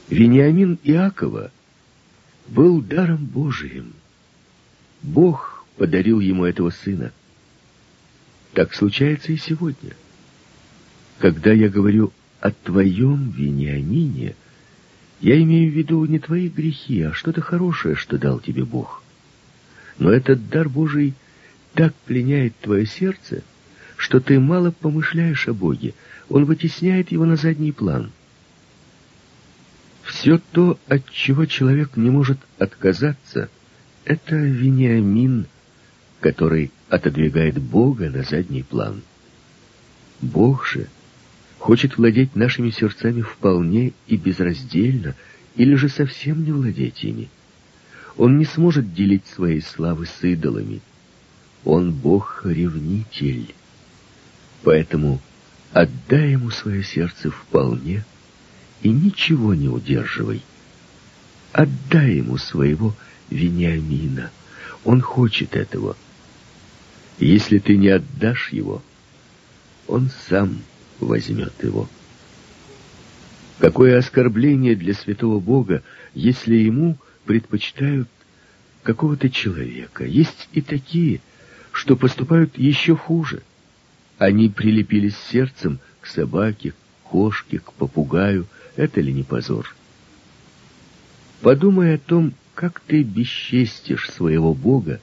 Вениамин 0.08 0.78
Иакова 0.84 1.50
был 2.48 2.80
даром 2.80 3.24
Божиим. 3.24 3.94
Бог 5.02 5.64
подарил 5.76 6.20
ему 6.20 6.44
этого 6.44 6.70
сына. 6.70 7.12
Так 8.52 8.74
случается 8.74 9.32
и 9.32 9.36
сегодня. 9.36 9.96
Когда 11.18 11.52
я 11.52 11.68
говорю 11.68 12.12
о 12.44 12.50
твоем 12.50 13.30
Вениамине 13.30 14.36
я 15.22 15.42
имею 15.42 15.72
в 15.72 15.74
виду 15.74 16.04
не 16.04 16.18
твои 16.18 16.50
грехи, 16.50 17.00
а 17.00 17.14
что-то 17.14 17.40
хорошее, 17.40 17.94
что 17.94 18.18
дал 18.18 18.38
тебе 18.38 18.66
Бог. 18.66 19.02
Но 19.98 20.12
этот 20.12 20.50
дар 20.50 20.68
Божий 20.68 21.14
так 21.72 21.94
пленяет 22.04 22.54
твое 22.58 22.84
сердце, 22.84 23.42
что 23.96 24.20
ты 24.20 24.38
мало 24.38 24.72
помышляешь 24.72 25.48
о 25.48 25.54
Боге. 25.54 25.94
Он 26.28 26.44
вытесняет 26.44 27.12
его 27.12 27.24
на 27.24 27.36
задний 27.36 27.72
план. 27.72 28.12
Все 30.02 30.38
то, 30.52 30.78
от 30.86 31.10
чего 31.10 31.46
человек 31.46 31.96
не 31.96 32.10
может 32.10 32.38
отказаться, 32.58 33.48
это 34.04 34.36
Вениамин, 34.36 35.46
который 36.20 36.72
отодвигает 36.90 37.56
Бога 37.56 38.10
на 38.10 38.22
задний 38.22 38.64
план. 38.64 39.00
Бог 40.20 40.66
же 40.66 40.88
хочет 41.64 41.96
владеть 41.96 42.36
нашими 42.36 42.68
сердцами 42.68 43.22
вполне 43.22 43.94
и 44.06 44.18
безраздельно, 44.18 45.16
или 45.56 45.76
же 45.76 45.88
совсем 45.88 46.44
не 46.44 46.52
владеть 46.52 47.02
ими. 47.02 47.30
Он 48.18 48.36
не 48.36 48.44
сможет 48.44 48.92
делить 48.92 49.26
своей 49.26 49.62
славы 49.62 50.04
с 50.04 50.22
идолами. 50.22 50.82
Он 51.64 51.90
Бог-ревнитель. 51.90 53.54
Поэтому 54.62 55.22
отдай 55.72 56.32
ему 56.32 56.50
свое 56.50 56.84
сердце 56.84 57.30
вполне 57.30 58.04
и 58.82 58.90
ничего 58.90 59.54
не 59.54 59.68
удерживай. 59.68 60.42
Отдай 61.52 62.16
ему 62.16 62.36
своего 62.36 62.94
Вениамина. 63.30 64.30
Он 64.84 65.00
хочет 65.00 65.56
этого. 65.56 65.96
Если 67.18 67.58
ты 67.58 67.78
не 67.78 67.88
отдашь 67.88 68.52
его, 68.52 68.82
он 69.86 70.10
сам 70.28 70.58
возьмет 71.00 71.52
его. 71.62 71.88
Какое 73.58 73.98
оскорбление 73.98 74.74
для 74.74 74.94
святого 74.94 75.40
Бога, 75.40 75.82
если 76.14 76.56
ему 76.56 76.98
предпочитают 77.24 78.08
какого-то 78.82 79.30
человека. 79.30 80.04
Есть 80.04 80.48
и 80.52 80.60
такие, 80.60 81.20
что 81.72 81.96
поступают 81.96 82.56
еще 82.56 82.94
хуже. 82.96 83.42
Они 84.18 84.48
прилепились 84.48 85.16
сердцем 85.30 85.80
к 86.00 86.06
собаке, 86.06 86.72
к 86.72 87.08
кошке, 87.08 87.58
к 87.58 87.72
попугаю. 87.72 88.46
Это 88.76 89.00
ли 89.00 89.12
не 89.12 89.24
позор? 89.24 89.74
Подумай 91.40 91.94
о 91.94 91.98
том, 91.98 92.34
как 92.54 92.80
ты 92.80 93.02
бесчестишь 93.02 94.10
своего 94.10 94.54
Бога, 94.54 95.00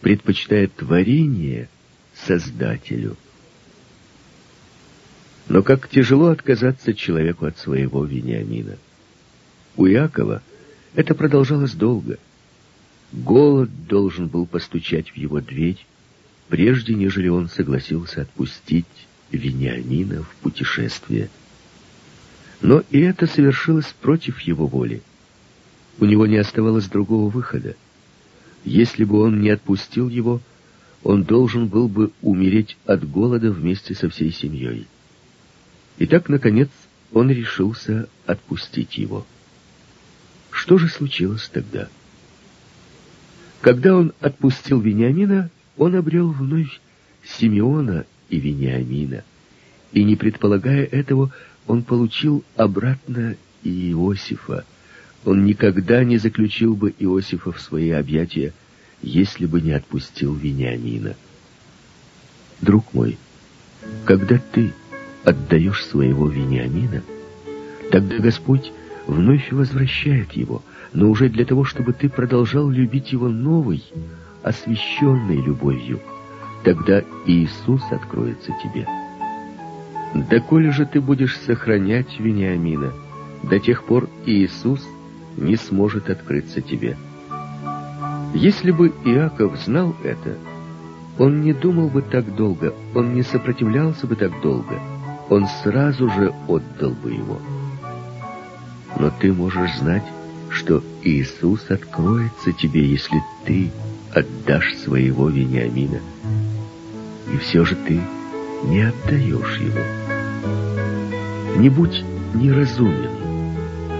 предпочитая 0.00 0.66
творение 0.68 1.68
Создателю. 2.14 3.16
Но 5.50 5.64
как 5.64 5.88
тяжело 5.88 6.28
отказаться 6.28 6.94
человеку 6.94 7.44
от 7.44 7.58
своего 7.58 8.04
Вениамина. 8.04 8.78
У 9.76 9.86
Якова 9.86 10.42
это 10.94 11.12
продолжалось 11.16 11.72
долго. 11.72 12.20
Голод 13.12 13.68
должен 13.88 14.28
был 14.28 14.46
постучать 14.46 15.10
в 15.10 15.16
его 15.16 15.40
дверь, 15.40 15.84
прежде 16.48 16.94
нежели 16.94 17.26
он 17.26 17.48
согласился 17.48 18.22
отпустить 18.22 18.86
Вениамина 19.32 20.22
в 20.22 20.36
путешествие. 20.36 21.30
Но 22.60 22.84
и 22.92 23.00
это 23.00 23.26
совершилось 23.26 23.92
против 24.00 24.38
его 24.42 24.68
воли. 24.68 25.02
У 25.98 26.04
него 26.04 26.26
не 26.26 26.36
оставалось 26.36 26.86
другого 26.86 27.28
выхода. 27.28 27.74
Если 28.64 29.02
бы 29.02 29.20
он 29.20 29.40
не 29.40 29.50
отпустил 29.50 30.08
его, 30.10 30.40
он 31.02 31.24
должен 31.24 31.66
был 31.66 31.88
бы 31.88 32.12
умереть 32.22 32.76
от 32.86 33.04
голода 33.10 33.50
вместе 33.50 33.96
со 33.96 34.08
всей 34.08 34.30
семьей. 34.30 34.86
И 35.98 36.06
так, 36.06 36.28
наконец, 36.28 36.68
он 37.12 37.30
решился 37.30 38.08
отпустить 38.26 38.98
его. 38.98 39.26
Что 40.50 40.78
же 40.78 40.88
случилось 40.88 41.48
тогда? 41.52 41.88
Когда 43.60 43.94
он 43.94 44.12
отпустил 44.20 44.80
Вениамина, 44.80 45.50
он 45.76 45.94
обрел 45.94 46.30
вновь 46.30 46.80
Симеона 47.24 48.06
и 48.28 48.38
Вениамина. 48.38 49.24
И, 49.92 50.04
не 50.04 50.16
предполагая 50.16 50.84
этого, 50.84 51.32
он 51.66 51.82
получил 51.82 52.44
обратно 52.56 53.36
Иосифа. 53.62 54.64
Он 55.24 55.44
никогда 55.44 56.02
не 56.04 56.16
заключил 56.16 56.74
бы 56.74 56.94
Иосифа 56.98 57.52
в 57.52 57.60
свои 57.60 57.90
объятия, 57.90 58.54
если 59.02 59.46
бы 59.46 59.60
не 59.60 59.72
отпустил 59.72 60.34
Вениамина. 60.34 61.14
Друг 62.60 62.94
мой, 62.94 63.18
когда 64.04 64.38
ты 64.38 64.72
отдаешь 65.24 65.84
своего 65.84 66.28
Вениамина, 66.28 67.02
тогда 67.90 68.18
Господь 68.18 68.72
вновь 69.06 69.52
возвращает 69.52 70.32
его, 70.32 70.62
но 70.92 71.08
уже 71.10 71.28
для 71.28 71.44
того, 71.44 71.64
чтобы 71.64 71.92
ты 71.92 72.08
продолжал 72.08 72.68
любить 72.68 73.12
его 73.12 73.28
новой, 73.28 73.82
освященной 74.42 75.36
любовью. 75.36 76.00
Тогда 76.64 77.02
Иисус 77.26 77.82
откроется 77.90 78.52
тебе. 78.62 78.86
Да 80.14 80.40
коли 80.40 80.70
же 80.70 80.86
ты 80.86 81.00
будешь 81.00 81.38
сохранять 81.38 82.18
Вениамина, 82.18 82.92
до 83.42 83.58
тех 83.58 83.84
пор 83.84 84.08
Иисус 84.26 84.86
не 85.36 85.56
сможет 85.56 86.10
открыться 86.10 86.60
тебе. 86.60 86.96
Если 88.34 88.70
бы 88.70 88.88
Иаков 89.04 89.56
знал 89.58 89.94
это, 90.04 90.36
он 91.18 91.42
не 91.42 91.52
думал 91.52 91.88
бы 91.88 92.02
так 92.02 92.34
долго, 92.34 92.74
он 92.94 93.14
не 93.14 93.22
сопротивлялся 93.22 94.06
бы 94.06 94.16
так 94.16 94.32
долго, 94.40 94.80
он 95.30 95.46
сразу 95.62 96.10
же 96.10 96.34
отдал 96.48 96.90
бы 96.90 97.12
его. 97.12 97.40
Но 98.98 99.10
ты 99.10 99.32
можешь 99.32 99.78
знать, 99.78 100.02
что 100.50 100.82
Иисус 101.02 101.70
откроется 101.70 102.52
тебе, 102.52 102.84
если 102.84 103.22
ты 103.46 103.70
отдашь 104.12 104.74
своего 104.78 105.28
Вениамина. 105.28 106.00
И 107.32 107.36
все 107.38 107.64
же 107.64 107.76
ты 107.76 108.00
не 108.64 108.82
отдаешь 108.82 109.60
его. 109.60 109.80
Не 111.58 111.70
будь 111.70 112.04
неразумен. 112.34 113.10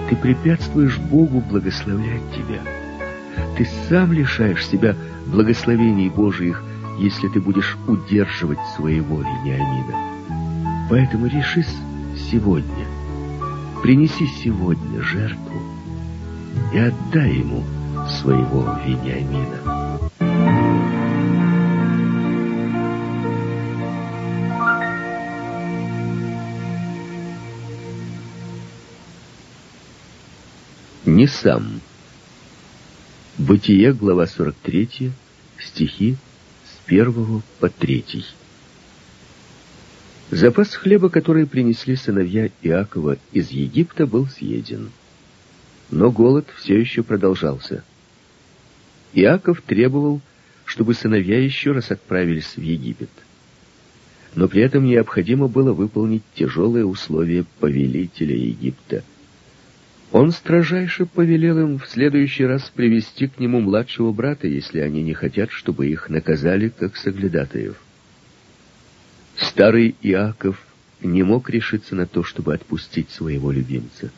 Ты 0.08 0.16
препятствуешь 0.16 0.98
Богу 0.98 1.40
благословлять 1.40 2.28
тебя. 2.34 2.60
Ты 3.56 3.68
сам 3.88 4.12
лишаешь 4.12 4.66
себя 4.66 4.96
благословений 5.26 6.08
Божиих, 6.08 6.64
если 6.98 7.28
ты 7.28 7.40
будешь 7.40 7.78
удерживать 7.86 8.58
своего 8.76 9.20
Вениамина. 9.20 10.19
Поэтому 10.90 11.26
решись 11.26 11.76
сегодня– 12.30 12.86
принеси 13.82 14.26
сегодня 14.26 15.02
жертву 15.02 15.62
и 16.72 16.78
отдай 16.78 17.36
ему 17.36 17.64
своего 18.08 18.78
Вениамина. 18.84 20.00
Не 31.06 31.26
сам. 31.26 31.80
Бытие, 33.38 33.94
глава 33.94 34.26
43, 34.26 35.12
стихи 35.58 36.16
с 36.66 36.86
1 36.86 37.42
по 37.58 37.68
3. 37.70 38.24
Запас 40.30 40.76
хлеба, 40.76 41.10
который 41.10 41.44
принесли 41.44 41.96
сыновья 41.96 42.50
Иакова 42.62 43.18
из 43.32 43.50
Египта, 43.50 44.06
был 44.06 44.28
съеден. 44.28 44.90
Но 45.90 46.12
голод 46.12 46.46
все 46.56 46.78
еще 46.78 47.02
продолжался. 47.02 47.82
Иаков 49.12 49.60
требовал, 49.60 50.20
чтобы 50.64 50.94
сыновья 50.94 51.42
еще 51.42 51.72
раз 51.72 51.90
отправились 51.90 52.56
в 52.56 52.60
Египет. 52.60 53.10
Но 54.36 54.46
при 54.46 54.62
этом 54.62 54.84
необходимо 54.84 55.48
было 55.48 55.72
выполнить 55.72 56.22
тяжелые 56.36 56.86
условия 56.86 57.44
повелителя 57.58 58.36
Египта. 58.36 59.02
Он 60.12 60.30
строжайше 60.30 61.06
повелел 61.06 61.58
им 61.58 61.78
в 61.80 61.88
следующий 61.88 62.44
раз 62.44 62.70
привести 62.72 63.26
к 63.26 63.40
нему 63.40 63.60
младшего 63.60 64.12
брата, 64.12 64.46
если 64.46 64.78
они 64.78 65.02
не 65.02 65.12
хотят, 65.12 65.50
чтобы 65.50 65.88
их 65.88 66.08
наказали, 66.08 66.68
как 66.68 66.96
соглядатаев. 66.96 67.76
Старый 69.40 69.94
Иаков 70.02 70.60
не 71.00 71.22
мог 71.22 71.48
решиться 71.48 71.94
на 71.94 72.06
то, 72.06 72.22
чтобы 72.22 72.52
отпустить 72.52 73.10
своего 73.10 73.50
любимца. 73.50 74.10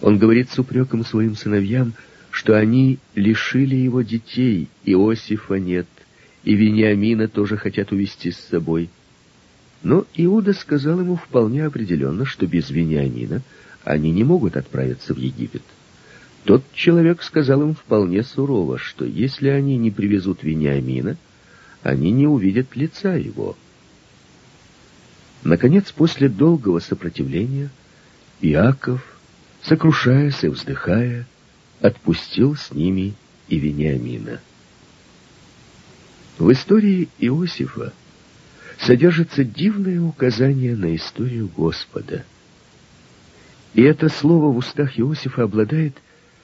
Он 0.00 0.18
говорит 0.18 0.50
с 0.50 0.58
упреком 0.58 1.04
своим 1.04 1.36
сыновьям, 1.36 1.94
что 2.30 2.58
они 2.58 2.98
лишили 3.14 3.76
его 3.76 4.02
детей, 4.02 4.68
Иосифа 4.84 5.54
нет, 5.54 5.86
и 6.42 6.54
Вениамина 6.54 7.28
тоже 7.28 7.56
хотят 7.56 7.92
увести 7.92 8.32
с 8.32 8.38
собой. 8.38 8.90
Но 9.84 10.06
Иуда 10.16 10.54
сказал 10.54 11.00
ему 11.00 11.16
вполне 11.16 11.64
определенно, 11.64 12.24
что 12.24 12.46
без 12.46 12.68
Вениамина 12.68 13.42
они 13.84 14.10
не 14.10 14.24
могут 14.24 14.56
отправиться 14.56 15.14
в 15.14 15.18
Египет. 15.18 15.62
Тот 16.44 16.64
человек 16.74 17.22
сказал 17.22 17.62
им 17.62 17.74
вполне 17.74 18.24
сурово, 18.24 18.76
что 18.76 19.04
если 19.04 19.48
они 19.48 19.76
не 19.76 19.92
привезут 19.92 20.42
Вениамина, 20.42 21.16
они 21.84 22.10
не 22.10 22.26
увидят 22.26 22.74
лица 22.74 23.14
его. 23.14 23.56
Наконец, 25.44 25.90
после 25.90 26.28
долгого 26.28 26.78
сопротивления, 26.78 27.70
Иаков, 28.40 29.02
сокрушаясь 29.62 30.42
и 30.44 30.48
вздыхая, 30.48 31.26
отпустил 31.80 32.56
с 32.56 32.70
ними 32.72 33.14
и 33.48 33.58
Вениамина. 33.58 34.40
В 36.38 36.50
истории 36.52 37.08
Иосифа 37.18 37.92
содержится 38.78 39.44
дивное 39.44 40.00
указание 40.00 40.76
на 40.76 40.94
историю 40.94 41.48
Господа. 41.48 42.24
И 43.74 43.82
это 43.82 44.08
слово 44.08 44.52
в 44.52 44.56
устах 44.56 44.98
Иосифа 44.98 45.42
обладает 45.42 45.96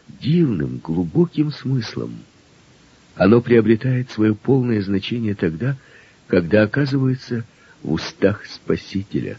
дивным, 0.09 0.79
глубоким 0.79 1.53
смыслом. 1.53 2.19
Оно 3.15 3.41
приобретает 3.41 4.11
свое 4.11 4.35
полное 4.35 4.81
значение 4.83 5.35
тогда, 5.35 5.77
когда 6.27 6.63
оказывается 6.63 7.45
в 7.83 7.93
устах 7.93 8.47
Спасителя. 8.47 9.39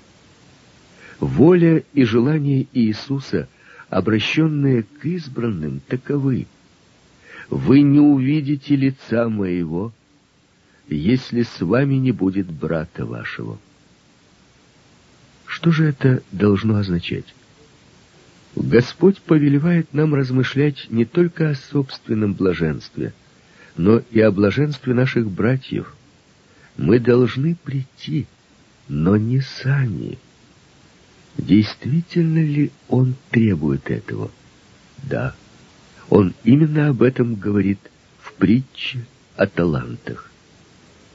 Воля 1.19 1.83
и 1.93 2.03
желание 2.03 2.67
Иисуса, 2.73 3.47
обращенные 3.89 4.83
к 4.83 5.05
избранным, 5.05 5.81
таковы. 5.87 6.47
«Вы 7.49 7.81
не 7.81 7.99
увидите 7.99 8.75
лица 8.75 9.27
моего, 9.27 9.91
если 10.87 11.41
с 11.41 11.61
вами 11.61 11.95
не 11.95 12.11
будет 12.11 12.47
брата 12.51 13.05
вашего». 13.05 13.57
Что 15.49 15.71
же 15.71 15.85
это 15.85 16.21
должно 16.31 16.75
означать? 16.75 17.33
Господь 18.55 19.19
повелевает 19.19 19.93
нам 19.93 20.13
размышлять 20.13 20.87
не 20.89 21.05
только 21.05 21.49
о 21.49 21.55
собственном 21.55 22.33
блаженстве, 22.33 23.13
но 23.75 24.01
и 24.11 24.19
о 24.19 24.31
блаженстве 24.31 24.93
наших 24.93 25.29
братьев. 25.29 25.95
Мы 26.80 26.97
должны 26.97 27.55
прийти, 27.55 28.25
но 28.88 29.17
не 29.17 29.41
сами. 29.41 30.17
Действительно 31.38 32.39
ли 32.39 32.71
Он 32.88 33.15
требует 33.32 33.91
этого? 33.91 34.32
Да. 35.03 35.36
Он 36.09 36.34
именно 36.45 36.88
об 36.88 37.01
этом 37.01 37.36
говорит 37.36 37.80
в 38.21 38.32
притче 38.36 39.05
о 39.36 39.45
талантах. 39.45 40.32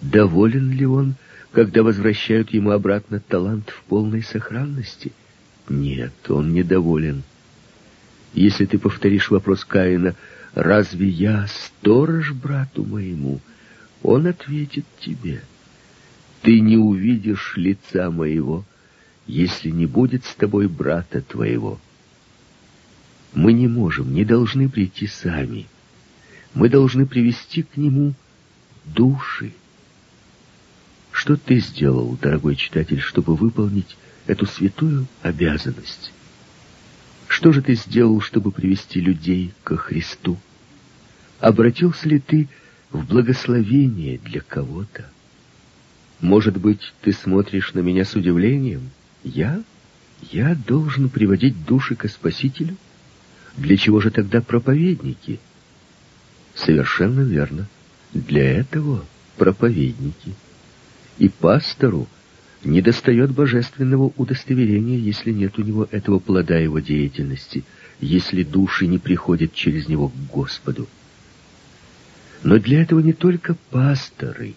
Доволен 0.03 0.71
ли 0.71 0.85
Он, 0.85 1.15
когда 1.51 1.83
возвращают 1.83 2.51
ему 2.51 2.73
обратно 2.73 3.19
талант 3.19 3.71
в 3.71 3.85
полной 3.85 4.23
сохранности? 4.23 5.13
Нет, 5.71 6.13
он 6.29 6.53
недоволен. 6.53 7.23
Если 8.35 8.67
ты 8.67 8.79
повторишь 8.79 9.31
вопрос 9.31 9.65
Каина, 9.65 10.15
«Разве 10.53 11.09
я 11.09 11.47
сторож 11.47 12.33
брату 12.33 12.85
моему?» 12.85 13.41
Он 14.03 14.27
ответит 14.27 14.85
тебе, 15.01 15.41
«Ты 16.45 16.61
не 16.61 16.77
увидишь 16.77 17.55
лица 17.57 18.11
моего, 18.11 18.65
если 19.27 19.71
не 19.71 19.87
будет 19.87 20.27
с 20.27 20.35
тобой 20.35 20.69
брата 20.69 21.23
твоего». 21.23 21.81
Мы 23.33 23.55
не 23.55 23.67
можем, 23.67 24.15
не 24.15 24.27
должны 24.27 24.69
прийти 24.69 25.07
сами. 25.07 25.67
Мы 26.53 26.69
должны 26.69 27.07
привести 27.07 27.63
к 27.63 27.79
нему 27.79 28.13
души. 28.85 29.53
Что 31.13 31.37
ты 31.37 31.61
сделал, 31.61 32.17
дорогой 32.21 32.57
читатель, 32.57 33.01
чтобы 33.01 33.35
выполнить 33.35 33.97
эту 34.27 34.45
святую 34.47 35.07
обязанность? 35.23 36.13
Что 37.27 37.53
же 37.53 37.63
ты 37.63 37.75
сделал, 37.75 38.21
чтобы 38.21 38.53
привести 38.53 39.01
людей 39.01 39.55
ко 39.65 39.79
Христу? 39.79 40.39
Обратился 41.41 42.07
ли 42.07 42.21
ты 42.21 42.49
в 42.93 43.07
благословение 43.07 44.19
для 44.19 44.43
кого-то? 44.43 45.11
Может 46.21 46.57
быть, 46.57 46.93
ты 47.03 47.13
смотришь 47.13 47.75
на 47.75 47.81
меня 47.81 48.05
с 48.05 48.15
удивлением? 48.15 48.91
Я? 49.23 49.63
Я 50.31 50.55
должен 50.55 51.09
приводить 51.09 51.65
души 51.65 51.97
ко 51.97 52.09
Спасителю? 52.09 52.77
Для 53.57 53.77
чего 53.77 54.01
же 54.01 54.11
тогда 54.11 54.41
проповедники? 54.41 55.39
Совершенно 56.55 57.21
верно. 57.21 57.69
Для 58.13 58.59
этого 58.59 59.05
проповедники. 59.37 60.35
И 61.19 61.29
пастору 61.29 62.09
не 62.65 62.81
достает 62.81 63.33
божественного 63.33 64.13
удостоверения, 64.17 64.99
если 64.99 65.33
нет 65.33 65.59
у 65.59 65.63
него 65.63 65.87
этого 65.91 66.19
плода 66.19 66.57
его 66.57 66.79
деятельности, 66.79 67.65
если 68.01 68.43
души 68.43 68.87
не 68.87 68.99
приходят 68.99 69.53
через 69.53 69.89
него 69.89 70.09
к 70.09 70.17
Господу. 70.33 70.89
Но 72.43 72.59
для 72.59 72.83
этого 72.83 73.01
не 73.01 73.13
только 73.13 73.57
пасторы, 73.71 74.55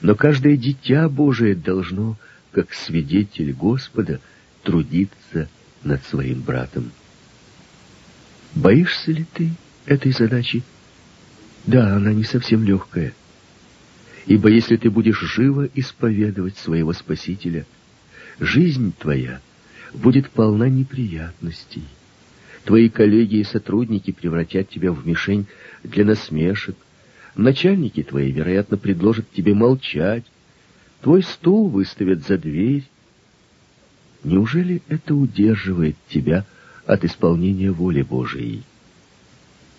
но 0.00 0.14
каждое 0.14 0.56
дитя 0.56 1.08
Божие 1.08 1.54
должно, 1.54 2.16
как 2.52 2.72
свидетель 2.72 3.52
Господа, 3.52 4.20
трудиться 4.62 5.48
над 5.82 6.04
своим 6.04 6.40
братом. 6.40 6.90
Боишься 8.54 9.12
ли 9.12 9.26
ты 9.32 9.50
этой 9.84 10.12
задачи? 10.12 10.62
Да, 11.66 11.96
она 11.96 12.12
не 12.12 12.24
совсем 12.24 12.64
легкая. 12.64 13.12
Ибо 14.26 14.48
если 14.48 14.76
ты 14.76 14.90
будешь 14.90 15.20
живо 15.20 15.68
исповедовать 15.74 16.56
своего 16.58 16.92
Спасителя, 16.92 17.64
жизнь 18.40 18.92
твоя 18.98 19.40
будет 19.94 20.30
полна 20.30 20.68
неприятностей. 20.68 21.84
Твои 22.64 22.88
коллеги 22.88 23.36
и 23.36 23.44
сотрудники 23.44 24.10
превратят 24.10 24.68
тебя 24.68 24.90
в 24.90 25.06
мишень 25.06 25.46
для 25.84 26.04
насмешек. 26.04 26.76
Начальники 27.36 28.02
твои, 28.02 28.32
вероятно, 28.32 28.78
предложат 28.78 29.30
тебе 29.30 29.54
молчать. 29.54 30.24
Твой 31.02 31.22
стул 31.22 31.68
выставят 31.68 32.26
за 32.26 32.38
дверь. 32.38 32.84
Неужели 34.24 34.82
это 34.88 35.14
удерживает 35.14 35.96
тебя 36.08 36.46
от 36.86 37.04
исполнения 37.04 37.70
воли 37.70 38.00
Божией? 38.00 38.62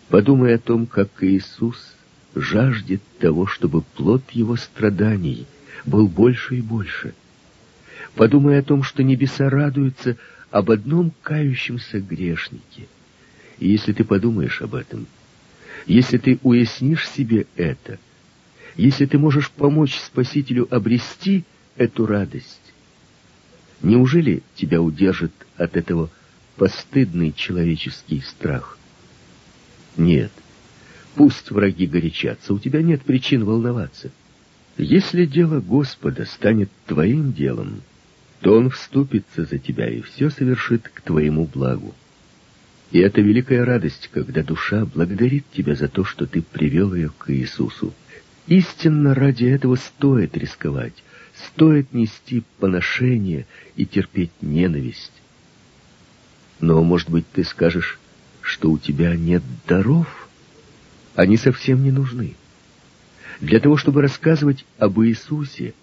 Подумай 0.10 0.54
о 0.54 0.60
том, 0.60 0.86
как 0.86 1.10
Иисус 1.22 1.96
жаждет 2.36 3.02
того, 3.20 3.48
чтобы 3.48 3.82
плод 3.82 4.22
его 4.32 4.56
страданий 4.56 5.48
был 5.84 6.08
больше 6.08 6.58
и 6.58 6.62
больше. 6.62 7.16
Подумай 8.14 8.60
о 8.60 8.64
том, 8.64 8.84
что 8.84 9.04
небеса 9.04 9.50
радуются 9.50 10.16
об 10.52 10.70
одном 10.70 11.12
кающемся 11.24 12.00
грешнике. 12.00 12.88
И 13.58 13.68
если 13.68 13.94
ты 13.94 14.04
подумаешь 14.04 14.62
об 14.62 14.76
этом, 14.76 15.08
если 15.86 16.18
ты 16.18 16.40
уяснишь 16.44 17.08
себе 17.10 17.46
это, 17.56 18.00
если 18.76 19.06
ты 19.06 19.18
можешь 19.18 19.52
помочь 19.52 19.98
Спасителю 20.00 20.68
обрести 20.74 21.44
эту 21.76 22.06
радость, 22.06 22.74
неужели 23.82 24.44
тебя 24.56 24.82
удержит 24.82 25.34
от 25.56 25.78
этого 25.78 26.10
постыдный 26.56 27.32
человеческий 27.32 28.22
страх? 28.22 28.78
Нет. 29.96 30.32
Пусть 31.16 31.50
враги 31.50 31.88
горячатся, 31.88 32.54
у 32.54 32.60
тебя 32.60 32.82
нет 32.82 33.02
причин 33.02 33.44
волноваться. 33.44 34.12
Если 34.78 35.26
дело 35.26 35.60
Господа 35.60 36.26
станет 36.26 36.70
твоим 36.86 37.34
делом, 37.34 37.82
то 38.42 38.56
Он 38.56 38.70
вступится 38.70 39.46
за 39.46 39.58
тебя 39.58 39.90
и 39.90 40.02
все 40.02 40.30
совершит 40.30 40.88
к 40.88 41.02
твоему 41.02 41.46
благу. 41.46 41.96
И 42.92 43.00
это 43.00 43.22
великая 43.22 43.66
радость, 43.66 44.10
когда 44.14 44.44
душа 44.44 44.86
благодарит 44.86 45.46
тебя 45.52 45.76
за 45.76 45.88
то, 45.88 46.06
что 46.06 46.26
ты 46.26 46.42
привел 46.42 46.94
ее 46.94 47.12
к 47.18 47.32
Иисусу. 47.34 47.94
Истинно 48.48 49.14
ради 49.14 49.46
этого 49.46 49.76
стоит 49.76 50.38
рисковать, 50.38 50.94
стоит 51.36 51.94
нести 51.94 52.44
поношение 52.60 53.46
и 53.76 53.86
терпеть 53.86 54.32
ненависть. 54.42 55.12
Но, 56.62 56.82
может 56.82 57.10
быть, 57.10 57.26
ты 57.34 57.44
скажешь, 57.44 58.00
что 58.42 58.72
у 58.72 58.78
тебя 58.78 59.16
нет 59.16 59.44
даров, 59.68 60.30
они 61.14 61.36
совсем 61.36 61.84
не 61.84 61.92
нужны. 61.92 62.36
Для 63.42 63.60
того, 63.60 63.76
чтобы 63.76 64.02
рассказывать 64.02 64.66
об 64.80 65.00
Иисусе, 65.02 65.74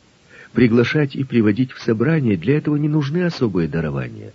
приглашать 0.52 1.14
и 1.14 1.22
приводить 1.22 1.72
в 1.72 1.82
собрание, 1.82 2.36
для 2.38 2.56
этого 2.56 2.76
не 2.76 2.88
нужны 2.88 3.24
особые 3.24 3.68
дарования. 3.68 4.32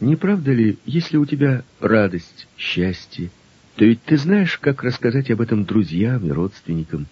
Не 0.00 0.16
правда 0.16 0.52
ли, 0.52 0.78
если 0.86 1.18
у 1.18 1.26
тебя 1.26 1.62
радость, 1.78 2.48
счастье, 2.56 3.30
то 3.76 3.84
ведь 3.84 4.02
ты 4.02 4.16
знаешь, 4.16 4.58
как 4.58 4.82
рассказать 4.82 5.30
об 5.30 5.42
этом 5.42 5.64
друзьям 5.64 6.26
и 6.26 6.30
родственникам. 6.30 7.06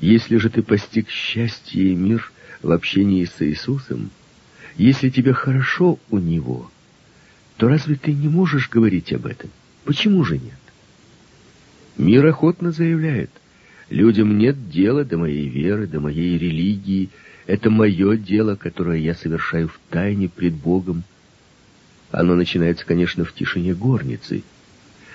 Если 0.00 0.38
же 0.38 0.48
ты 0.48 0.62
постиг 0.62 1.10
счастье 1.10 1.92
и 1.92 1.94
мир 1.94 2.32
в 2.62 2.70
общении 2.70 3.24
с 3.24 3.40
Иисусом, 3.40 4.10
если 4.76 5.10
тебе 5.10 5.34
хорошо 5.34 5.98
у 6.10 6.18
Него, 6.18 6.70
то 7.58 7.68
разве 7.68 7.96
ты 7.96 8.12
не 8.12 8.28
можешь 8.28 8.70
говорить 8.70 9.12
об 9.12 9.26
этом? 9.26 9.50
Почему 9.84 10.24
же 10.24 10.38
нет? 10.38 10.58
Мир 11.98 12.26
охотно 12.26 12.72
заявляет, 12.72 13.30
людям 13.90 14.38
нет 14.38 14.70
дела 14.70 15.04
до 15.04 15.18
моей 15.18 15.48
веры, 15.48 15.86
до 15.86 16.00
моей 16.00 16.38
религии, 16.38 17.10
это 17.46 17.68
мое 17.68 18.16
дело, 18.16 18.56
которое 18.56 18.98
я 18.98 19.14
совершаю 19.14 19.68
в 19.68 19.78
тайне 19.90 20.30
пред 20.30 20.54
Богом. 20.54 21.04
Оно 22.12 22.34
начинается, 22.34 22.84
конечно, 22.84 23.24
в 23.24 23.32
тишине 23.32 23.74
горницы, 23.74 24.44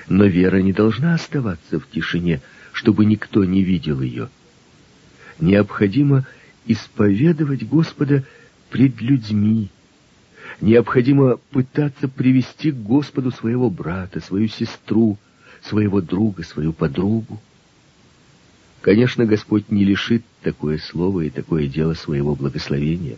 но 0.09 0.25
вера 0.25 0.57
не 0.57 0.73
должна 0.73 1.13
оставаться 1.13 1.79
в 1.79 1.87
тишине, 1.89 2.41
чтобы 2.73 3.05
никто 3.05 3.45
не 3.45 3.61
видел 3.61 4.01
ее. 4.01 4.29
Необходимо 5.39 6.25
исповедовать 6.65 7.63
Господа 7.67 8.23
пред 8.71 8.99
людьми, 8.99 9.69
необходимо 10.59 11.37
пытаться 11.51 12.07
привести 12.07 12.71
к 12.71 12.75
Господу 12.75 13.29
своего 13.29 13.69
брата, 13.69 14.19
свою 14.19 14.47
сестру, 14.47 15.19
своего 15.61 16.01
друга, 16.01 16.43
свою 16.43 16.73
подругу. 16.73 17.39
Конечно, 18.81 19.25
Господь 19.25 19.69
не 19.69 19.85
лишит 19.85 20.23
такое 20.41 20.79
слово 20.79 21.21
и 21.21 21.29
такое 21.29 21.67
дело 21.67 21.93
своего 21.93 22.35
благословения. 22.35 23.17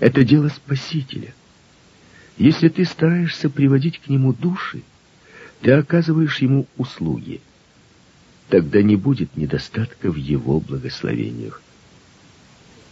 Это 0.00 0.24
дело 0.24 0.48
Спасителя. 0.48 1.32
Если 2.36 2.68
ты 2.68 2.84
стараешься 2.84 3.48
приводить 3.48 3.98
к 3.98 4.08
Нему 4.08 4.32
души, 4.32 4.82
ты 5.62 5.72
оказываешь 5.72 6.38
Ему 6.38 6.66
услуги. 6.76 7.40
Тогда 8.48 8.82
не 8.82 8.96
будет 8.96 9.36
недостатка 9.36 10.10
в 10.10 10.16
Его 10.16 10.60
благословениях. 10.60 11.62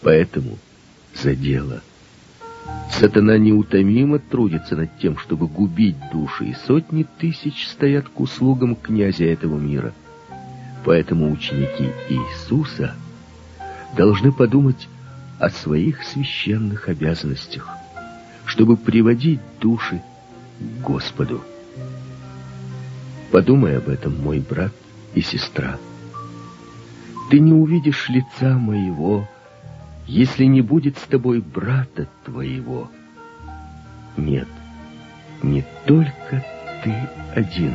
Поэтому 0.01 0.59
за 1.15 1.35
дело. 1.35 1.83
Сатана 2.91 3.37
неутомимо 3.37 4.19
трудится 4.19 4.77
над 4.77 4.99
тем, 4.99 5.19
чтобы 5.19 5.47
губить 5.47 5.97
души, 6.13 6.47
и 6.47 6.57
сотни 6.67 7.07
тысяч 7.19 7.67
стоят 7.69 8.09
к 8.09 8.21
услугам 8.21 8.75
князя 8.75 9.25
этого 9.25 9.59
мира. 9.59 9.93
Поэтому 10.85 11.31
ученики 11.31 11.91
Иисуса 12.09 12.95
должны 13.97 14.33
подумать 14.33 14.89
о 15.39 15.51
своих 15.51 16.03
священных 16.05 16.89
обязанностях, 16.89 17.69
чтобы 18.55 18.77
приводить 18.77 19.41
души 19.61 20.01
к 20.61 20.87
Господу. 20.87 21.43
Подумай 23.33 23.77
об 23.77 23.89
этом, 23.89 24.17
мой 24.23 24.39
брат 24.39 24.73
и 25.13 25.23
сестра. 25.23 25.77
Ты 27.31 27.41
не 27.41 27.53
увидишь 27.53 28.09
лица 28.09 28.57
моего, 28.57 29.29
если 30.07 30.45
не 30.45 30.61
будет 30.61 30.97
с 30.99 31.03
тобой 31.03 31.41
брата 31.41 32.07
твоего. 32.25 32.89
Нет, 34.17 34.49
не 35.43 35.65
только 35.85 36.45
ты 36.85 36.95
один. 37.35 37.75